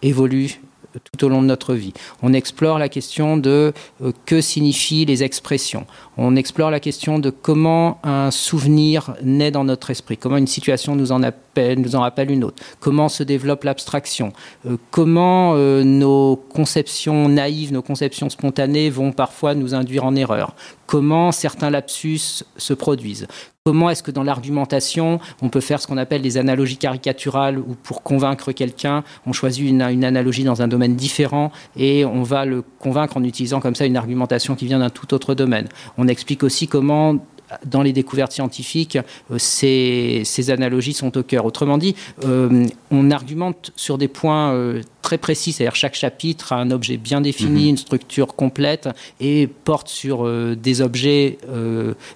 [0.00, 0.58] évoluent
[0.98, 1.92] tout au long de notre vie.
[2.22, 5.86] On explore la question de euh, que signifient les expressions.
[6.16, 10.96] On explore la question de comment un souvenir naît dans notre esprit, comment une situation
[10.96, 14.32] nous en, rappelle une autre, comment se développe l'abstraction,
[14.66, 20.54] euh, comment euh, nos conceptions naïves, nos conceptions spontanées vont parfois nous induire en erreur,
[20.86, 23.26] comment certains lapsus se produisent,
[23.66, 27.74] Comment est-ce que dans l'argumentation, on peut faire ce qu'on appelle des analogies caricaturales, où
[27.82, 32.62] pour convaincre quelqu'un, on choisit une, analogie dans un domaine différent et on va le
[32.78, 35.66] convaincre en utilisant comme ça une argumentation qui vient d'un tout autre domaine.
[35.98, 37.16] On explique aussi comment
[37.64, 38.98] dans les découvertes scientifiques,
[39.30, 41.44] euh, ces, analogies sont au cœur.
[41.44, 46.56] Autrement dit, euh, on argumente sur des points euh, très précis, c'est-à-dire chaque chapitre a
[46.56, 47.68] un objet bien défini, mhm.
[47.70, 48.88] une structure complète
[49.20, 51.38] et porte sur des objets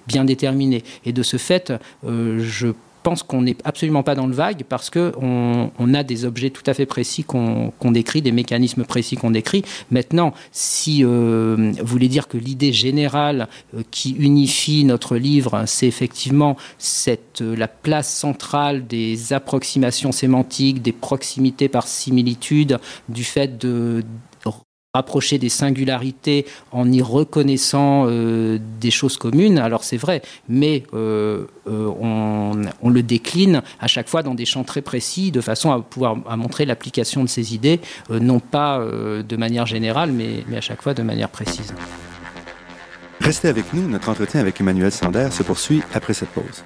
[0.07, 0.83] bien déterminés.
[1.05, 5.71] Et de ce fait, je pense qu'on n'est absolument pas dans le vague parce qu'on
[5.77, 9.63] on a des objets tout à fait précis qu'on décrit, des mécanismes précis qu'on décrit.
[9.91, 15.87] Maintenant, si euh, vous voulez dire que l'idée générale euh, qui unifie notre livre, c'est
[15.87, 23.57] effectivement cette, euh, la place centrale des approximations sémantiques, des proximités par similitude, du fait
[23.57, 24.03] de
[24.93, 31.45] rapprocher des singularités en y reconnaissant euh, des choses communes, alors c'est vrai, mais euh,
[31.67, 31.89] euh,
[32.81, 36.17] on, le décline à chaque fois dans des champs très précis, de façon à pouvoir
[36.35, 40.93] montrer l'application de ces idées, non pas de manière générale, mais, mais à chaque fois
[40.93, 41.73] de manière précise.
[43.21, 46.65] Restez avec nous, notre entretien avec Emmanuel Sander se poursuit après cette pause.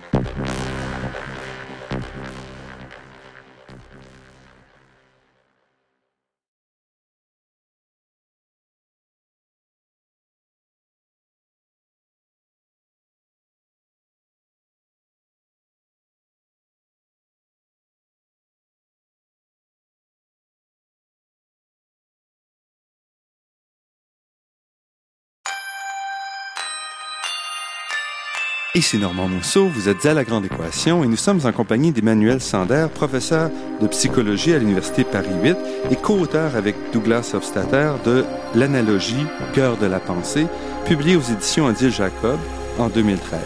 [28.75, 32.41] Ici Normand Mousseau, vous êtes à La Grande Équation et nous sommes en compagnie d'Emmanuel
[32.41, 35.55] Sander, professeur de psychologie à l'Université Paris 8
[35.91, 40.47] et co-auteur avec Douglas Hofstadter de L'analogie, cœur de la pensée,
[40.85, 42.37] publié aux éditions Odile Jacob
[42.77, 43.39] en 2013.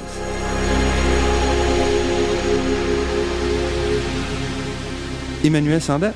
[5.44, 6.12] Emmanuel Sander,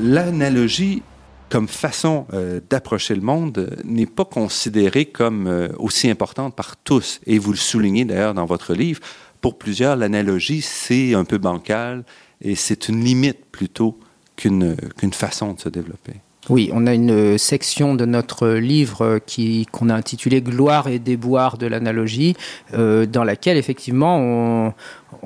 [0.00, 1.04] l'analogie
[1.48, 6.76] comme façon euh, d'approcher le monde euh, n'est pas considérée comme euh, aussi importante par
[6.76, 7.20] tous.
[7.26, 9.00] Et vous le soulignez d'ailleurs dans votre livre.
[9.40, 12.04] Pour plusieurs, l'analogie, c'est un peu bancal
[12.40, 13.98] et c'est une limite plutôt
[14.34, 16.14] qu'une qu'une façon de se développer.
[16.48, 21.58] Oui, on a une section de notre livre qui qu'on a intitulé Gloire et déboire
[21.58, 22.36] de l'analogie,
[22.72, 24.74] dans laquelle effectivement on,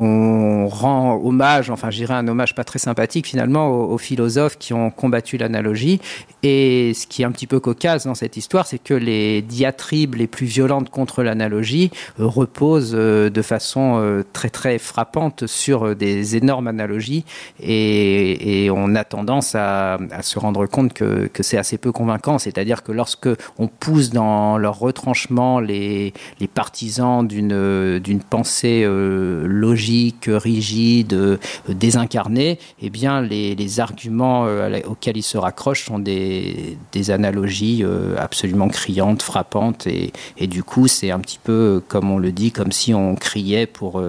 [0.01, 4.91] on rend hommage, enfin j'irai un hommage pas très sympathique finalement aux, philosophes qui ont
[4.91, 6.01] combattu l'analogie.
[6.43, 10.15] Et ce qui est un petit peu cocasse dans cette histoire, c'est que les diatribes
[10.15, 15.95] les plus violentes contre l'analogie euh, reposent euh, de façon euh, très très frappante sur
[15.95, 17.27] des énormes analogies.
[17.63, 22.39] Et, on a tendance à, se rendre compte que, c'est assez peu convaincant.
[22.39, 29.90] C'est-à-dire que lorsque on pousse dans leur retranchement les, les partisans d'une pensée logique,
[30.27, 34.47] rigide, désincarné, eh bien, les, arguments
[34.87, 36.77] auxquels il se raccroche sont des,
[37.09, 37.85] analogies
[38.19, 42.73] absolument criantes, frappantes, et, du coup, c'est un petit peu, comme on le dit, comme
[42.73, 44.03] si on criait pour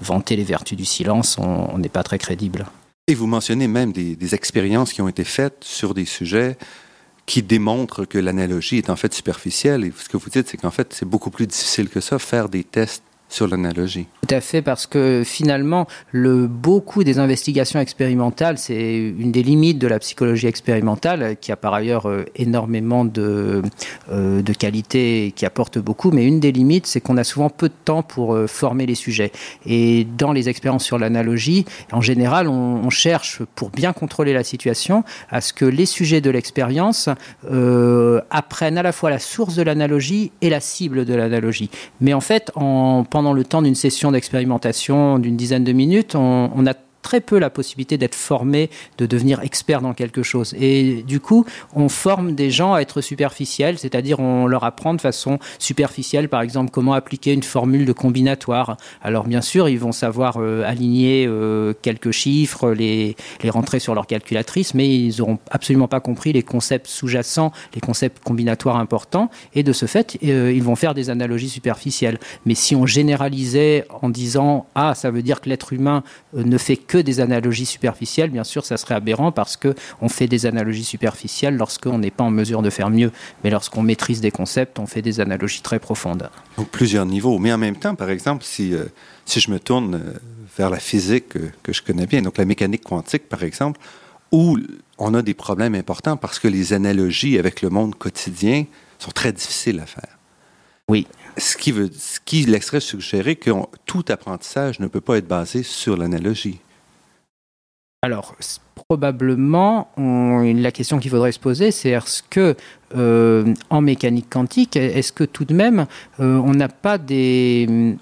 [0.00, 2.66] vanter les vertus du silence, on n'est pas très crédible.
[3.06, 6.56] Et vous mentionnez même des, expériences qui ont été faites sur des sujets
[7.26, 9.84] qui démontrent que l'analogie est en fait superficielle.
[9.84, 12.48] Et ce que vous dites, c'est qu'en fait, c'est beaucoup plus difficile que ça, faire
[12.48, 14.06] des tests sur l'analogie.
[14.26, 19.78] Tout à fait, parce que finalement, le, beaucoup des investigations expérimentales, c'est une des limites
[19.78, 23.62] de la psychologie expérimentale, qui a par ailleurs euh, énormément de,
[24.10, 27.50] euh, de qualités et qui apporte beaucoup, mais une des limites, c'est qu'on a souvent
[27.50, 29.32] peu de temps pour euh, former les sujets.
[29.66, 35.04] Et dans les expériences sur l'analogie, en général, on, cherche, pour bien contrôler la situation,
[35.30, 37.08] à ce que les sujets de l'expérience
[38.30, 41.70] apprennent à la fois la source de l'analogie et la cible de l'analogie.
[42.00, 46.66] Mais en fait, en, pendant le temps d'une session d'expérimentation d'une dizaine de minutes, on
[46.66, 46.74] a
[47.04, 50.54] très peu la possibilité d'être formé, de devenir expert dans quelque chose.
[50.58, 51.44] Et du coup,
[51.76, 56.40] on forme des gens à être superficiels, c'est-à-dire on leur apprend de façon superficielle, par
[56.40, 58.78] exemple, comment appliquer une formule de combinatoire.
[59.02, 63.94] Alors bien sûr, ils vont savoir euh, aligner euh, quelques chiffres, les, les rentrer sur
[63.94, 69.30] leur calculatrice, mais ils n'auront absolument pas compris les concepts sous-jacents, les concepts combinatoires importants,
[69.54, 72.18] et de ce fait, euh, ils vont faire des analogies superficielles.
[72.46, 76.76] Mais si on généralisait en disant, ah, ça veut dire que l'être humain ne fait
[76.76, 81.56] que des analogies superficielles, bien sûr, ça serait aberrant parce qu'on fait des analogies superficielles
[81.56, 83.10] lorsqu'on n'est pas en mesure de faire mieux.
[83.42, 86.30] Mais lorsqu'on maîtrise des concepts, on fait des analogies très profondes.
[86.56, 87.38] Donc plusieurs niveaux.
[87.38, 88.84] Mais en même temps, par exemple, si, euh,
[89.24, 90.18] si je me tourne euh,
[90.56, 93.80] vers la physique euh, que je connais bien, donc la mécanique quantique, par exemple,
[94.32, 94.58] où
[94.98, 98.64] on a des problèmes importants parce que les analogies avec le monde quotidien
[98.98, 100.18] sont très difficiles à faire.
[100.88, 101.06] Oui.
[101.36, 103.50] Ce qui, veut, ce qui laisserait suggérer que
[103.86, 106.60] tout apprentissage ne peut pas être basé sur l'analogie.
[108.04, 108.34] Alors,
[108.74, 112.54] probablement, la question qu'il faudrait se poser, c'est est-ce que
[112.94, 115.86] euh, en mécanique quantique, est-ce que tout de même,
[116.20, 117.96] euh, on n'a pas des,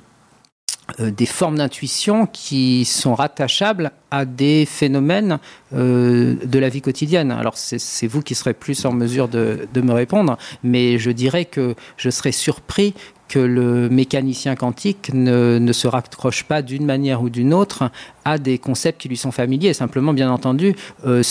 [0.98, 5.38] euh, des formes d'intuition qui sont rattachables à des phénomènes
[5.70, 7.30] de la vie quotidienne?
[7.30, 11.44] Alors c'est vous qui serez plus en mesure de, de, me répondre, mais je dirais
[11.44, 12.92] que je serais surpris
[13.32, 17.90] que le mécanicien quantique ne, se raccroche pas d'une manière ou d'une autre
[18.26, 19.72] à des concepts qui lui sont familiers.
[19.72, 20.74] Simplement, bien entendu,
[21.06, 21.22] euh,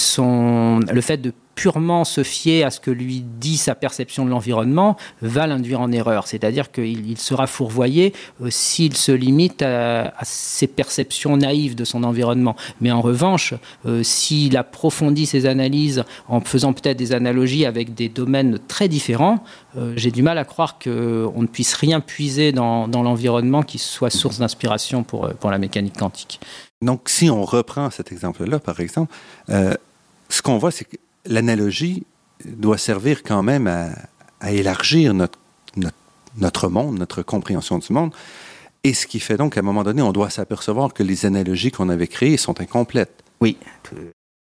[0.91, 4.97] le fait de purement se fier à ce que lui dit sa perception de l'environnement
[5.21, 6.25] va l'induire en erreur.
[6.25, 12.55] C'est-à-dire qu'il sera fourvoyé euh, s'il se limite à, ses perceptions naïves de son environnement.
[12.79, 13.53] Mais en revanche,
[13.85, 19.43] euh, s'il approfondit ses analyses en faisant peut-être des analogies avec des domaines très différents,
[19.77, 20.89] euh, j'ai du mal à croire qu'on
[21.43, 26.39] ne puisse rien puiser dans, l'environnement qui soit source d'inspiration pour la mécanique quantique.
[26.81, 29.13] Donc, si on reprend cet exemple-là, par exemple,
[29.47, 32.05] ce qu'on voit, c'est que l'analogie
[32.45, 35.37] doit servir quand même à, élargir notre,
[36.37, 38.11] notre, monde, notre compréhension du monde.
[38.83, 41.69] Et ce qui fait donc qu'à un moment donné, on doit s'apercevoir que les analogies
[41.71, 43.23] qu'on avait créées sont incomplètes.
[43.39, 43.57] Oui,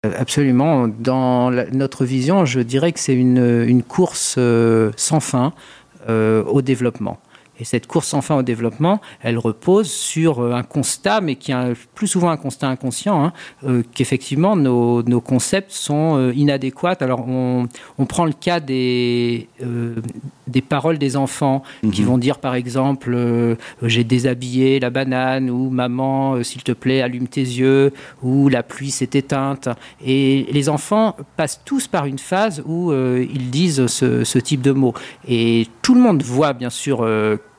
[0.04, 0.86] absolument.
[0.86, 5.52] Dans notre vision, je dirais que c'est une, une, course euh, sans fin
[6.08, 7.18] euh, au développement.
[7.60, 11.52] Et cette course sans fin au développement, elle repose sur euh, un constat, mais qui
[11.52, 13.32] est plus souvent un constat inconscient, hein,
[13.64, 16.96] euh, qu'effectivement nos, nos, concepts sont euh, inadéquats.
[17.00, 17.68] Alors on,
[17.98, 19.48] on, prend le cas des,
[20.46, 22.08] des paroles des enfants qui mhm.
[22.08, 23.16] vont dire par exemple
[23.82, 27.92] j'ai déshabillé la banane ou maman s'il te plaît allume tes yeux
[28.22, 29.68] ou la pluie s'est éteinte.
[30.04, 34.72] Et les enfants passent tous par une phase où ils disent ce, ce, type de
[34.72, 34.94] mots.
[35.28, 37.06] Et tout le monde voit bien sûr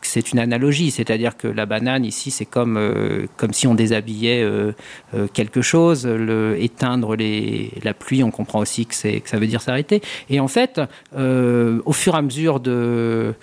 [0.08, 4.42] c'est une analogie, c'est-à-dire que la banane ici, c'est comme, euh, comme si on déshabillait
[4.42, 4.72] euh,
[5.14, 6.08] euh, quelque chose.
[6.58, 7.16] Éteindre
[7.84, 10.02] la pluie, on comprend aussi que, ça veut dire s'arrêter.
[10.30, 10.82] Et en fait,
[11.16, 13.34] au fur et à mesure de,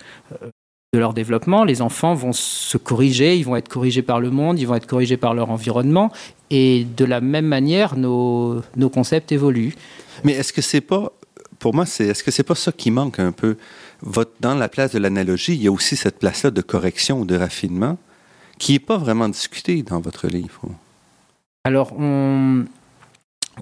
[0.93, 4.67] leur développement, les enfants vont se corriger, ils vont être corrigés par le monde, ils
[4.67, 6.11] vont être corrigés par leur environnement.
[6.49, 9.75] Et de la même manière, nos, nos concepts évoluent.
[10.23, 11.11] Mais est-ce que c'est pas,
[11.59, 13.55] pour moi, c'est, est-ce que c'est pas ça qui manque un peu?
[14.39, 17.35] Dans la place de l'analogie, il y a aussi cette place-là de correction ou de
[17.35, 17.97] raffinement
[18.57, 20.61] qui n'est pas vraiment discutée dans votre livre.
[21.63, 22.65] Alors, on,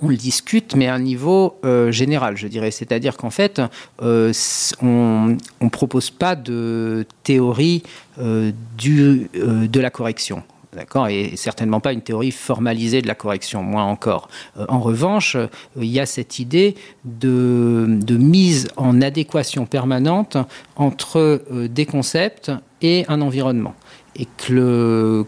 [0.02, 2.72] on le discute, mais à un niveau euh, général, je dirais.
[2.72, 3.62] C'est-à-dire qu'en fait,
[4.02, 4.34] euh,
[4.82, 7.84] on ne propose pas de théorie
[8.20, 10.44] euh, du, de la correction.
[10.74, 14.28] D'accord Et certainement pas une théorie formalisée de la correction, moins encore.
[14.58, 15.48] Euh, en revanche, euh,
[15.78, 20.38] il y a cette idée de, de mise en adéquation permanente
[20.76, 22.52] entre euh, des concepts
[22.82, 23.76] et un environnement.
[24.18, 25.26] Et que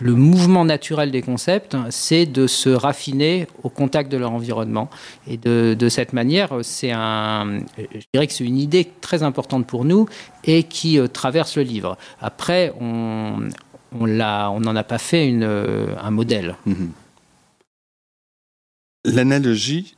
[0.00, 4.90] le mouvement naturel des concepts, c'est de se raffiner au contact de leur environnement.
[5.28, 9.84] Et de, cette manière, c'est un, je dirais que c'est une idée très importante pour
[9.84, 10.08] nous
[10.44, 11.96] et qui traverse le livre.
[12.20, 13.48] Après, on
[13.98, 16.56] on n'en a pas fait une, euh, un modèle.
[16.66, 16.90] Mhm.
[19.04, 19.96] L'analogie,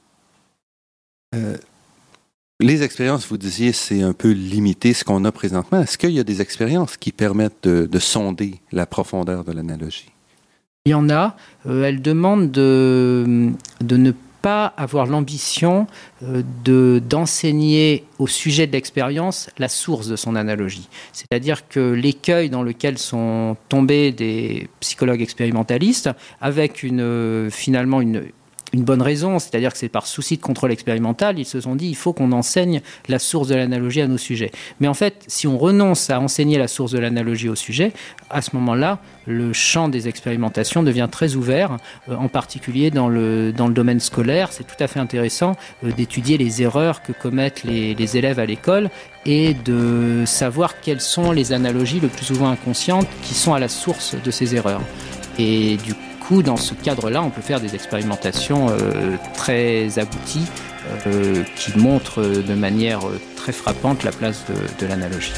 [1.35, 1.57] euh,
[2.61, 5.81] les expériences, vous disiez, c'est un peu limité ce qu'on a présentement.
[5.81, 10.11] Est-ce qu'il y a des expériences qui permettent de, sonder la profondeur de l'analogie?
[10.87, 11.37] Il y en a.
[11.67, 15.87] Euh, elles demandent de, de ne pas avoir l'ambition
[16.23, 20.89] euh, de d'enseigner au sujet de l'expérience la source de son analogie.
[21.13, 28.25] C'est-à-dire que l'écueil dans lequel sont tombés des psychologues expérimentalistes, avec une, euh, finalement une,
[28.75, 31.87] une bonne raison, c'est-à-dire que c'est par souci de contrôle expérimental, ils se sont dit
[31.87, 34.51] il faut qu'on enseigne la source de l'analogie à nos sujets.
[34.81, 37.93] Mais en fait, si on renonce à enseigner la source de l'analogie au sujet,
[38.31, 41.77] à ce moment-là, le champ des expérimentations devient très ouvert,
[42.09, 44.53] euh, en particulier dans le, dans le domaine scolaire.
[44.53, 48.47] C'est tout à fait intéressant euh, d'étudier les erreurs que commettent les, les élèves à
[48.47, 48.91] l'école
[49.25, 53.69] et de savoir quelles sont les analogies le plus souvent inconscientes qui sont à la
[53.69, 54.83] source de ces erreurs.
[55.39, 55.95] Et du
[56.31, 60.47] dans ce cadre-là, on peut faire des expérimentations euh, très abouties
[61.07, 64.45] euh, qui montrent de manière euh, très frappante la place
[64.81, 65.33] de, l'analogie.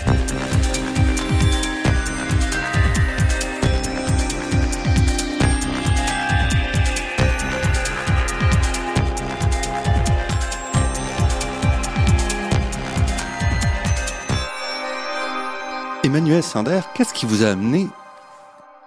[16.04, 17.88] Emmanuel Sander, qu'est-ce qui vous a amené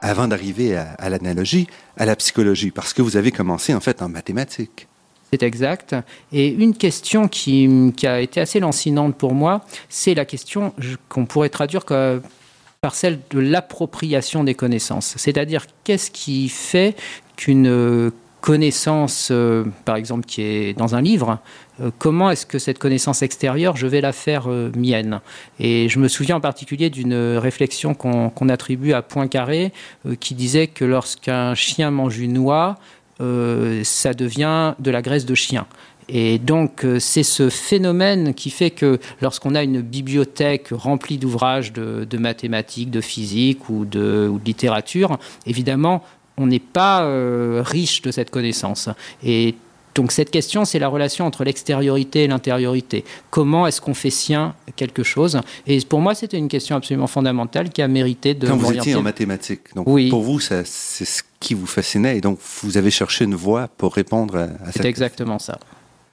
[0.02, 4.10] avant d'arriver à, l'analogie, à la psychologie, parce que vous avez commencé en fait en
[4.10, 4.88] mathématiques.
[5.32, 5.96] C'est exact.
[6.32, 10.74] Et une question qui, a été assez lancinante pour moi, c'est la question
[11.08, 15.14] qu'on pourrait traduire par celle de l'appropriation des connaissances.
[15.18, 16.96] C'est-à-dire, qu'est-ce qui fait
[17.36, 21.40] qu'une connaissance, euh, par exemple, qui est dans un livre,
[21.82, 25.22] euh, comment est-ce que cette connaissance extérieure, je vais la faire euh, mienne?
[25.60, 29.74] Et je me souviens en particulier d'une réflexion qu'on attribue à Poincaré,
[30.20, 32.78] qui disait que lorsqu'un chien mange une noix,
[33.20, 35.68] ça devient de la graisse de chien.
[36.08, 42.18] Et donc, c'est ce phénomène qui fait que lorsqu'on a une bibliothèque remplie d'ouvrages de,
[42.18, 46.02] mathématiques, de physique ou de, ou de littérature, évidemment,
[46.40, 48.90] on n'est pas euh, riche de cette connaissance.
[49.24, 49.56] Et
[49.96, 53.04] donc cette question, c'est la relation entre l'extériorité et l'intériorité.
[53.30, 55.40] Comment est-ce qu'on fait sien quelque chose?
[55.68, 58.96] Et pour moi, c'était une question absolument fondamentale qui a mérité de Quand vous étiez
[58.96, 60.10] en mathématiques, donc oui.
[60.10, 63.94] pour vous, c'est ce qui vous fascinait, et donc vous avez cherché une voie pour
[63.94, 65.60] répondre à, à C'est exactement ça.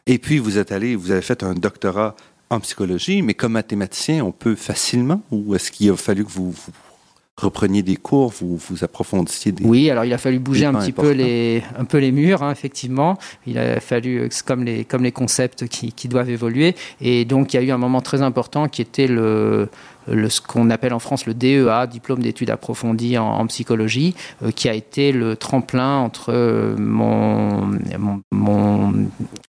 [0.06, 2.16] Et puis vous êtes allé, vous avez fait un doctorat
[2.50, 6.54] en psychologie, mais comme mathématicien, on peut facilement, ou est-ce qu'il a fallu que vous
[7.38, 9.64] repreniez des cours, vous, vous approfondissiez des.
[9.64, 12.50] Oui, alors il a fallu bouger un petit peu les, un peu les murs, hein,
[12.50, 13.18] effectivement.
[13.46, 16.74] Il a fallu, euh, comme les, comme les concepts qui, qui, doivent évoluer.
[17.00, 19.68] Et donc il y a eu un moment très important qui était le,
[20.08, 24.70] le ce qu'on appelle en France le DEA, diplôme d'études approfondies en, psychologie, euh, qui
[24.70, 27.66] a été le tremplin entre euh, mon,
[27.98, 28.94] mon, mon,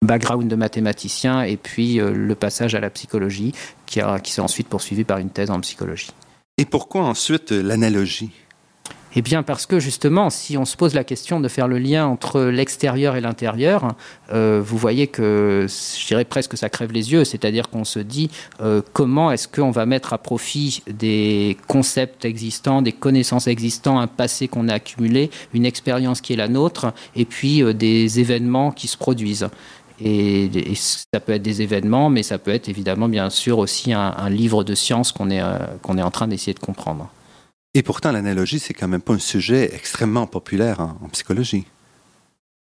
[0.02, 3.52] background de mathématicien et puis le passage à la psychologie,
[3.86, 6.10] qui, a, qui s'est ensuite poursuivi par une thèse en psychologie.
[6.60, 8.32] Et pourquoi ensuite euh, l'analogie?
[9.16, 12.06] Eh bien, parce que justement, si on se pose la question de faire le lien
[12.06, 13.96] entre l'extérieur et l'intérieur,
[14.30, 17.24] euh, vous voyez que, je dirais presque, ça crève les yeux.
[17.24, 18.30] C'est-à-dire qu'on se dit
[18.60, 24.06] euh, comment est-ce qu'on va mettre à profit des concepts existants, des connaissances existantes, un
[24.06, 28.86] passé qu'on a accumulé, une expérience qui est la nôtre, et puis des événements qui
[28.86, 29.48] se produisent.
[30.02, 34.30] Et, ça peut être des événements, mais ça peut être évidemment, bien sûr, aussi un,
[34.30, 37.08] livre de science qu'on est, euh, qu'on est en train d'essayer de comprendre.
[37.74, 41.66] Et pourtant, l'analogie, c'est quand même pas un sujet extrêmement populaire en, psychologie.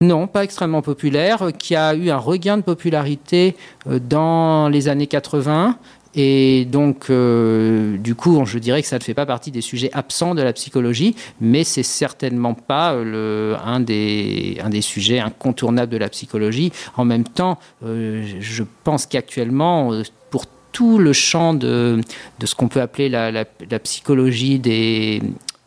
[0.02, 3.56] Non, pas extrêmement populaire, qui a eu un regain de popularité
[3.88, 5.78] euh, dans les années 80,
[6.16, 9.92] et donc, euh, du coup, je dirais que ça ne fait pas partie des sujets
[9.94, 16.10] absents de la psychologie, mais c'est certainement pas le, un, des, sujets incontournables de la
[16.10, 16.72] psychologie.
[16.98, 22.02] En même temps, euh, je pense qu'actuellement, euh, pour tout le champ de,
[22.44, 25.22] ce qu'on peut appeler la psychologie des,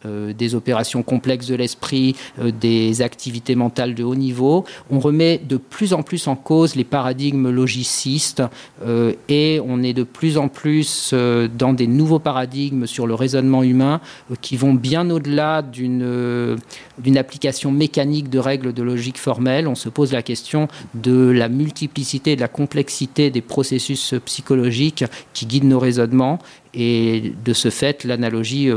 [0.05, 4.65] euh, des opérations complexes de l'esprit, euh, des activités mentales de haut niveau.
[4.91, 8.43] On remet de plus en plus en cause les paradigmes logicistes
[8.85, 11.15] euh, et on est de plus en plus
[11.57, 14.01] dans des nouveaux paradigmes sur le raisonnement humain
[14.41, 16.57] qui vont bien au-delà d'une
[16.99, 19.69] d'une application mécanique de règles de logique formelle.
[19.69, 25.47] On se pose la question de la multiplicité, de la complexité des processus psychologiques qui
[25.47, 26.39] guident nos raisonnements
[26.75, 28.71] et de ce fait, l'analogie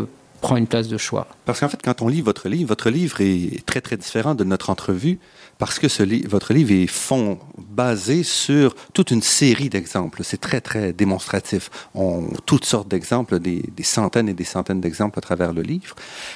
[0.46, 1.28] prend une place de choix.
[1.46, 4.44] Parce qu'en fait, quand on lit votre livre, votre livre est très très différent de
[4.44, 5.18] notre entrevue
[5.58, 5.88] parce que
[6.28, 10.22] votre livre est fond, basé sur toute une série d'exemples.
[10.24, 11.72] C'est très très démonstratif.
[11.96, 15.96] On toutes sortes d'exemples, des, des, centaines et des centaines d'exemples à travers le livre.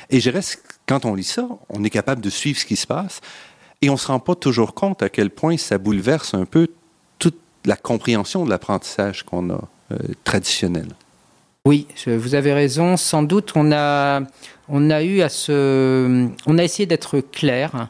[0.09, 2.87] Et je reste, quand on lit ça, on est capable de suivre ce qui se
[2.87, 3.21] passe
[3.81, 6.67] et on se rend pas toujours compte à quel point ça bouleverse un peu
[7.19, 10.87] toute la compréhension de l'apprentissage qu'on a euh, traditionnel.
[11.67, 12.95] Oui, vous avez raison.
[12.95, 14.21] Sans doute, on a,
[14.69, 17.89] on a eu à se, on a essayé d'être clair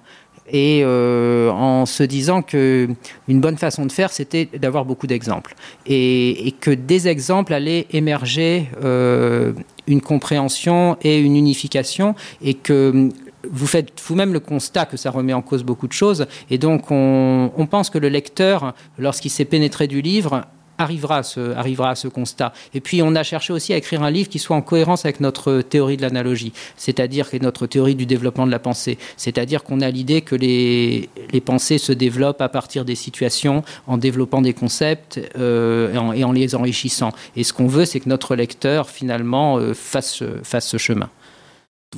[0.52, 2.90] et euh, en se disant que
[3.28, 5.54] une bonne façon de faire, c'était d'avoir beaucoup d'exemples
[5.86, 9.54] et, que des exemples allaient émerger euh,
[9.86, 13.10] une compréhension et une unification et que
[13.50, 16.90] vous faites vous-même le constat que ça remet en cause beaucoup de choses et donc
[16.90, 20.48] on, on pense que le lecteur, lorsqu'il s'est pénétré du livre,
[20.80, 22.54] arrivera à, ce, constat.
[22.74, 25.20] Et puis on a cherché aussi à écrire un livre qui soit en cohérence avec
[25.20, 29.82] notre théorie de l'analogie, c'est-à-dire que notre théorie du développement de la pensée, c'est-à-dire qu'on
[29.82, 31.10] a l'idée que les,
[31.46, 36.24] pensées se développent à partir des situations, en développant des concepts euh, et, en, et,
[36.24, 37.12] en, les enrichissant.
[37.36, 41.10] Et ce qu'on veut, c'est que notre lecteur finalement euh, fasse, fasse ce chemin.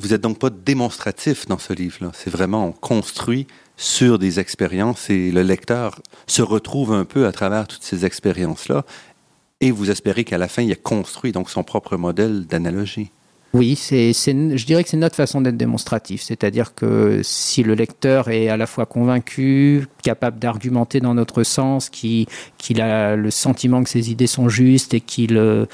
[0.00, 2.12] Vous n'êtes donc pas démonstratif dans ce livre-là.
[2.14, 3.46] C'est vraiment construit
[3.76, 8.84] sur des expériences et le lecteur se retrouve un peu à travers toutes ces expériences-là
[9.60, 13.12] et vous espérez qu'à la fin, il a construit donc son propre modèle d'analogie.
[13.54, 16.22] Oui, c'est, je dirais que c'est notre façon d'être démonstratif.
[16.22, 21.90] C'est-à-dire que si le lecteur est à la fois convaincu, capable d'argumenter dans notre sens,
[21.90, 22.26] qu'il,
[22.80, 25.66] a le sentiment que ses idées sont justes et qu'il, euh,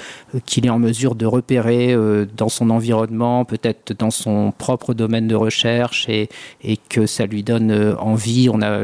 [0.45, 5.29] qu'il est en mesure de repérer euh, dans son environnement, peut-être dans son propre domaine
[5.29, 6.29] de recherche et,
[6.65, 8.49] et que ça lui donne euh, envie.
[8.53, 8.81] On a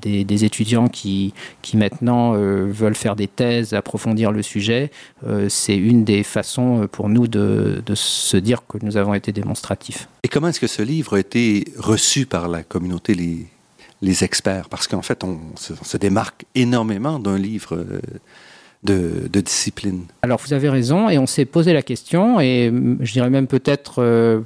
[0.00, 4.90] des, des étudiants qui, qui maintenant veulent faire des thèses, approfondir le sujet.
[5.48, 7.94] c'est une des façons pour nous de, de
[8.36, 10.08] dire que nous avons été démonstratifs.
[10.22, 13.46] Et comment est-ce que ce livre a été reçu par la communauté, les,
[14.02, 14.68] les experts?
[14.68, 18.00] Parce qu'en fait, on se, on se, démarque énormément d'un livre euh,
[18.84, 20.04] de, de, discipline.
[20.22, 24.02] Alors, vous avez raison, et on s'est posé la question, et je dirais même peut-être...
[24.02, 24.40] Euh,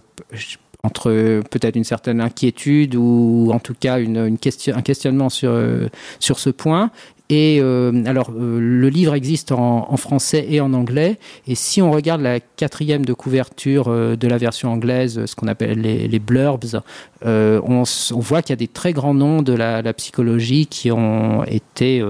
[0.85, 5.51] entre peut-être une certaine inquiétude ou en tout cas une, une question, un questionnement sur,
[5.51, 5.89] euh,
[6.21, 6.91] sur ce point.
[7.37, 11.19] Et euh, alors, euh, le livre existe en, français et en anglais.
[11.49, 15.49] Et si on regarde la quatrième de couverture euh, de la version anglaise, ce qu'on
[15.49, 16.81] appelle les, blurbs,
[17.25, 17.83] on,
[18.13, 22.03] voit qu'il y a des très grands noms de la, psychologie qui ont été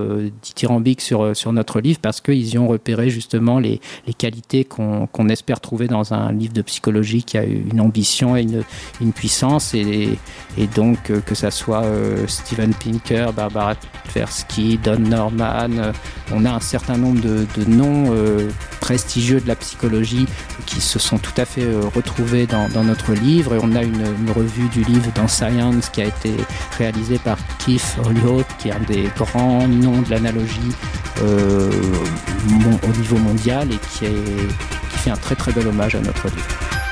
[0.42, 3.80] dithyrambiques sur, sur notre livre parce qu'ils y ont repéré justement les,
[4.18, 8.42] qualités qu'on qu espère trouver dans un livre de psychologie qui a une ambition et
[8.42, 9.74] une, puissance.
[9.74, 10.18] Et,
[10.74, 11.84] donc, que ça soit
[12.26, 13.74] Steven Pinker, Barbara
[14.08, 15.92] Tversky, Don Euh,
[16.32, 18.48] on a un certain nombre de, noms euh,
[18.80, 20.26] prestigieux de la psychologie
[20.66, 23.54] qui se sont tout à fait euh, retrouvés dans, notre livre.
[23.54, 24.04] Et on a une,
[24.34, 26.34] revue du livre dans Science qui a été
[26.78, 30.72] réalisé par Keith Holyoke, qui est un des grands noms de l'analogie
[31.22, 36.83] au niveau mondial et qui, qui fait un très très bel hommage à notre livre.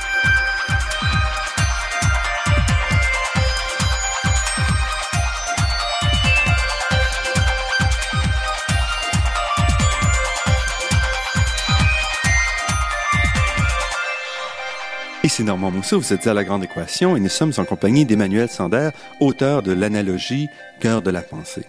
[15.32, 18.50] C'est Normand Mousseau, vous êtes à La Grande Équation et nous sommes en compagnie d'Emmanuel
[18.50, 20.46] Sander, auteur de l'analogie
[20.78, 21.64] Cœur de la pensée.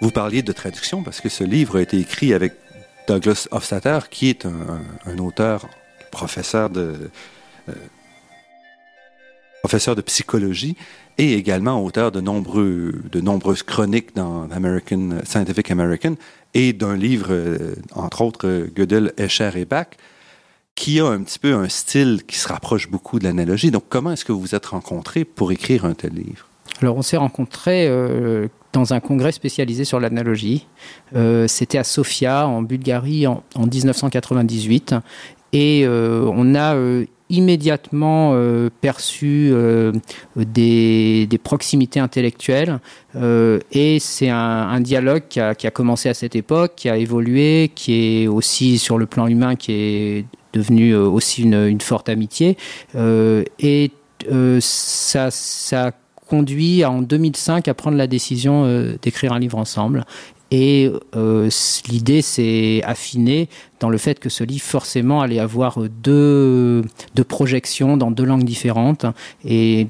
[0.00, 2.54] Vous parliez de traduction parce que ce livre a été écrit avec
[3.06, 5.68] Douglas Hofstadter, qui est un, auteur,
[6.12, 7.10] professeur de,
[7.68, 7.72] euh,
[9.60, 10.74] professeur de psychologie
[11.18, 16.14] et également auteur de, nombreuses chroniques dans American, Scientific American
[16.54, 19.88] et d'un livre, euh, entre autres, Gödel, Escher et Bach,
[20.74, 23.70] qui a un petit peu un style qui se rapproche beaucoup de l'analogie.
[23.70, 26.48] Donc, comment est-ce que vous vous êtes rencontrés pour écrire un tel livre?
[26.82, 30.66] Alors, on s'est rencontrés euh, dans un congrès spécialisé sur l'analogie.
[31.14, 34.96] Euh, C'était à Sofia, en Bulgarie, en, en 1998.
[35.52, 36.76] Et euh, on a
[37.30, 38.36] immédiatement
[38.80, 39.52] perçu
[40.36, 42.80] des, proximités intellectuelles
[43.16, 48.26] et c'est un, dialogue qui a commencé à cette époque, qui a évolué, qui est
[48.26, 52.56] aussi sur le plan humain, qui est devenu euh, aussi une, forte amitié.
[52.94, 53.90] Euh, et
[54.30, 55.92] euh, ça, ça
[56.26, 58.66] conduit en 2005 à prendre la décision
[59.02, 60.04] d'écrire un livre ensemble.
[60.50, 60.90] Et
[61.88, 63.48] l'idée s'est affinée
[63.80, 66.82] dans le fait que ce livre forcément allait avoir deux,
[67.28, 69.04] projections dans deux langues différentes.
[69.44, 69.88] Et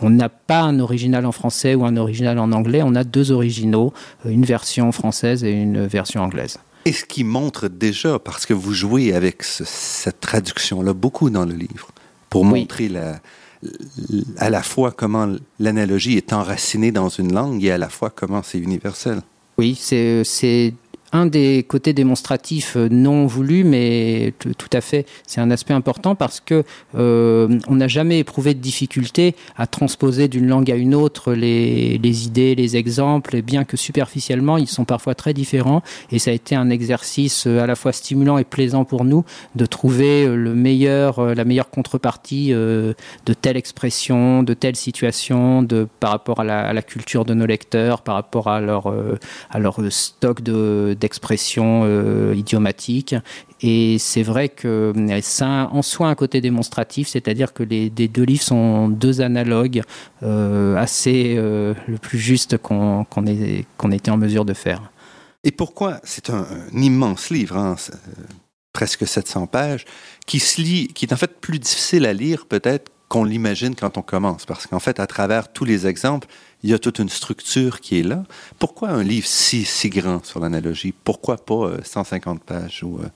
[0.00, 2.82] on n'a pas un original en français ou un original en anglais.
[2.82, 3.92] On a deux originaux
[4.24, 8.72] une version française et une version anglaise Et ce qui montre déjà, parce que vous
[8.72, 11.88] jouez avec ce, cette traduction-là beaucoup dans le livre,
[12.30, 13.20] pour montrer la,
[14.38, 18.42] à la fois comment l'analogie est enracinée dans une langue et à la fois comment
[18.42, 19.20] c'est universel?
[19.58, 20.74] Oui, c'est
[21.12, 26.14] un des côtés démonstratifs euh, non voulus, mais tout à fait, c'est un aspect important
[26.14, 30.94] parce que euh, on n'a jamais éprouvé de difficulté à transposer d'une langue à une
[30.94, 35.82] autre les, les, idées, les exemples, et bien que superficiellement ils sont parfois très différents.
[36.12, 39.24] Et ça a été un exercice euh, à la fois stimulant et plaisant pour nous
[39.56, 42.94] de trouver le meilleur, la meilleure contrepartie de
[43.40, 45.66] telle expression, de telle situation,
[45.98, 48.92] par rapport à la, culture de nos lecteurs, par rapport à leur
[49.90, 53.14] stock de d'expression euh, idiomatique.
[53.60, 57.90] Et c'est vrai que euh, ça a en soi un côté démonstratif, c'est-à-dire que les,
[57.90, 59.82] deux livres sont deux analogues
[60.22, 64.92] euh, assez le plus juste qu'on qu'on ait, qu'on était en mesure de faire.
[65.42, 67.76] Et pourquoi C'est un, immense livre, hein,
[68.72, 69.86] presque 700 pages,
[70.26, 73.98] qui se lit, qui est en fait plus difficile à lire peut-être qu'on l'imagine quand
[73.98, 76.28] on commence, parce qu'en fait, à travers tous les exemples,
[76.62, 78.24] il y a toute une structure qui est là.
[78.58, 80.92] Pourquoi un livre si, si grand sur l'analogie?
[81.04, 82.82] Pourquoi pas 150 euh, pages?
[82.82, 83.06] Ou, euh,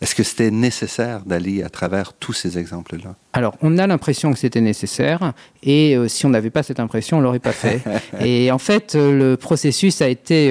[0.00, 3.14] est-ce que c'était nécessaire d'aller à travers tous ces exemples-là?
[3.32, 5.32] Alors, on a l'impression que c'était nécessaire,
[5.62, 7.80] et euh, si on n'avait pas cette impression, on l'aurait pas fait.
[8.20, 10.50] et en fait, le processus a été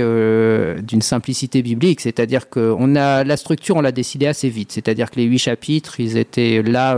[0.82, 4.72] d'une simplicité biblique, c'est-à-dire que a la structure, on l'a décidé assez vite.
[4.72, 6.98] C'est-à-dire que les huit chapitres, ils étaient là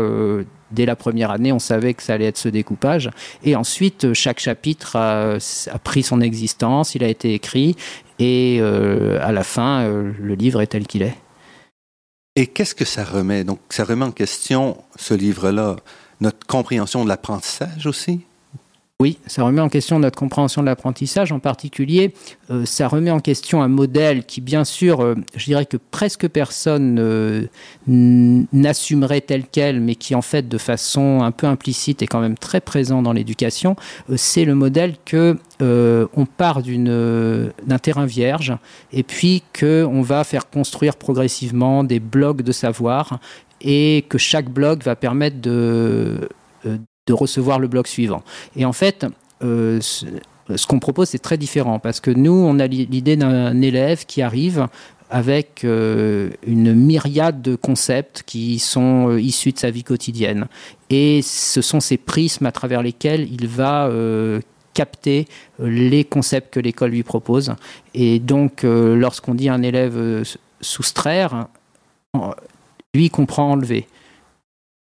[0.71, 3.09] dès la première année, on savait que ça allait être ce découpage.
[3.43, 5.37] Et ensuite, chaque chapitre a,
[5.83, 7.75] pris son existence, il a été écrit,
[8.19, 11.15] et euh, à la fin, euh, le livre est tel qu'il est.
[12.35, 13.43] Et qu'est-ce que ça remet?
[13.43, 15.77] Donc, ça remet en question, ce livre-là,
[16.21, 18.21] notre compréhension de l'apprentissage aussi?
[18.99, 21.31] Oui, ça remet en question notre compréhension de l'apprentissage.
[21.31, 22.15] En particulier,
[22.49, 26.27] euh, ça remet en question un modèle qui, bien sûr, euh, je dirais que presque
[26.27, 27.45] personne euh,
[27.85, 32.39] n'assumerait tel quel, mais qui, en fait, de façon un peu implicite, est quand même
[32.39, 33.75] très présent dans l'éducation.
[34.15, 38.55] c'est le modèle que on part d'un terrain vierge
[38.91, 43.19] et puis qu'on va faire construire progressivement des blocs de savoir
[43.61, 46.29] et que chaque bloc va permettre de
[47.07, 48.21] de recevoir le bloc suivant.
[48.55, 49.05] Et en fait,
[49.43, 54.05] euh, ce, qu'on propose, c'est très différent parce que nous, on a l'idée d'un élève
[54.05, 54.67] qui arrive
[55.09, 60.47] avec euh, une myriade de concepts qui sont euh, issus de sa vie quotidienne.
[60.89, 63.89] Et ce sont ces prismes à travers lesquels il va
[64.73, 65.27] capter
[65.59, 67.55] les concepts que l'école lui propose.
[67.93, 70.23] Et donc, lorsqu'on dit un élève
[70.61, 71.47] soustraire,
[72.93, 73.87] lui comprend enlever.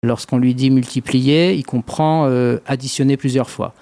[0.07, 3.73] Lorsqu'on lui dit multiplier, il comprend euh, additionner plusieurs fois.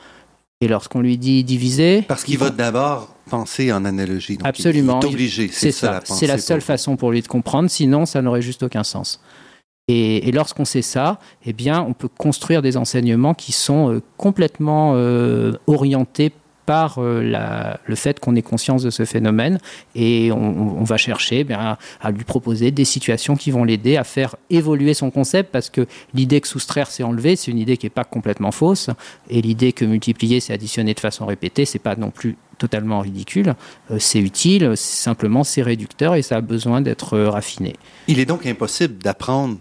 [0.60, 2.02] Et lorsqu'on lui dit diviser...
[2.08, 4.38] Parce qu'il va d'abord penser en analogie.
[4.44, 5.00] absolument.
[5.02, 5.50] Il est obligé.
[5.52, 6.02] C'est ça.
[6.04, 7.70] C'est la seule façon pour lui de comprendre.
[7.70, 9.22] Sinon, ça n'aurait juste aucun sens.
[9.88, 14.94] Et, lorsqu'on sait ça, eh bien, on peut construire des enseignements qui sont euh, complètement
[14.96, 16.32] euh, orientés
[16.66, 19.60] par euh, la, le fait qu'on ait conscience de ce phénomène
[19.94, 21.78] et on, va chercher eh à,
[22.12, 26.42] lui proposer des situations qui vont l'aider à faire évoluer son concept parce que l'idée
[26.42, 28.90] que soustraire c'est enlever, c'est une idée qui n'est pas complètement fausse
[29.30, 33.56] et l'idée que multiplier c'est additionner de façon répétée, c'est pas non plus totalement ridicule,
[33.92, 37.76] euh, c'est utile, simplement c'est réducteur et ça a besoin d'être euh, raffiné.
[38.08, 39.58] Il est donc impossible d'apprendre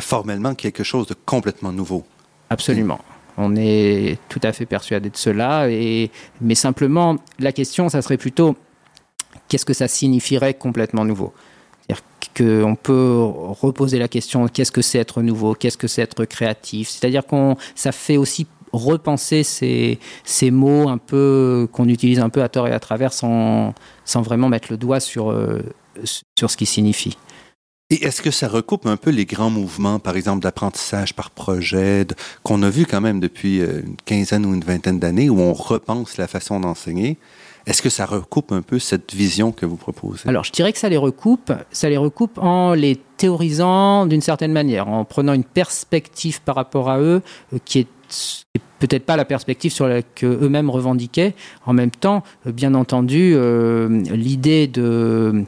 [0.00, 2.04] formellement quelque chose de complètement nouveau.
[2.50, 3.00] Absolument.
[3.38, 5.68] On est tout à fait persuadé de cela.
[5.70, 6.10] Et,
[6.40, 8.56] mais simplement, la question, ça serait plutôt
[9.48, 11.32] qu'est-ce que ça signifierait complètement nouveau?
[11.86, 12.02] C'est-à-dire
[12.62, 13.18] qu'on peut
[13.60, 15.54] reposer la question qu'est-ce que c'est être nouveau?
[15.54, 16.88] Qu'est-ce que c'est être créatif?
[16.88, 22.42] C'est-à-dire qu'on ça fait aussi repenser ces, ces mots un peu qu'on utilise un peu
[22.42, 23.74] à tort et à travers sans,
[24.04, 25.60] sans vraiment mettre le doigt sur, euh,
[26.38, 27.16] sur ce qui signifie.
[27.90, 32.06] Et est-ce que ça recoupe un peu les grands mouvements, par exemple d'apprentissage par projet,
[32.42, 35.52] qu'on a vu quand même depuis euh, une quinzaine ou une vingtaine d'années, où on
[35.52, 37.18] repense la façon d'enseigner?
[37.66, 40.26] Est-ce que ça recoupe un peu cette vision que vous proposez?
[40.26, 41.52] Alors, je dirais que ça les recoupe.
[41.70, 46.88] Ça les recoupe en les théorisant d'une certaine manière, en prenant une perspective par rapport
[46.88, 47.20] à eux
[47.52, 47.86] euh, qui est
[48.78, 51.34] peut-être pas la perspective sur laquelle eux-mêmes revendiquaient.
[51.66, 53.36] En même temps, euh, bien entendu,
[54.10, 55.44] l'idée de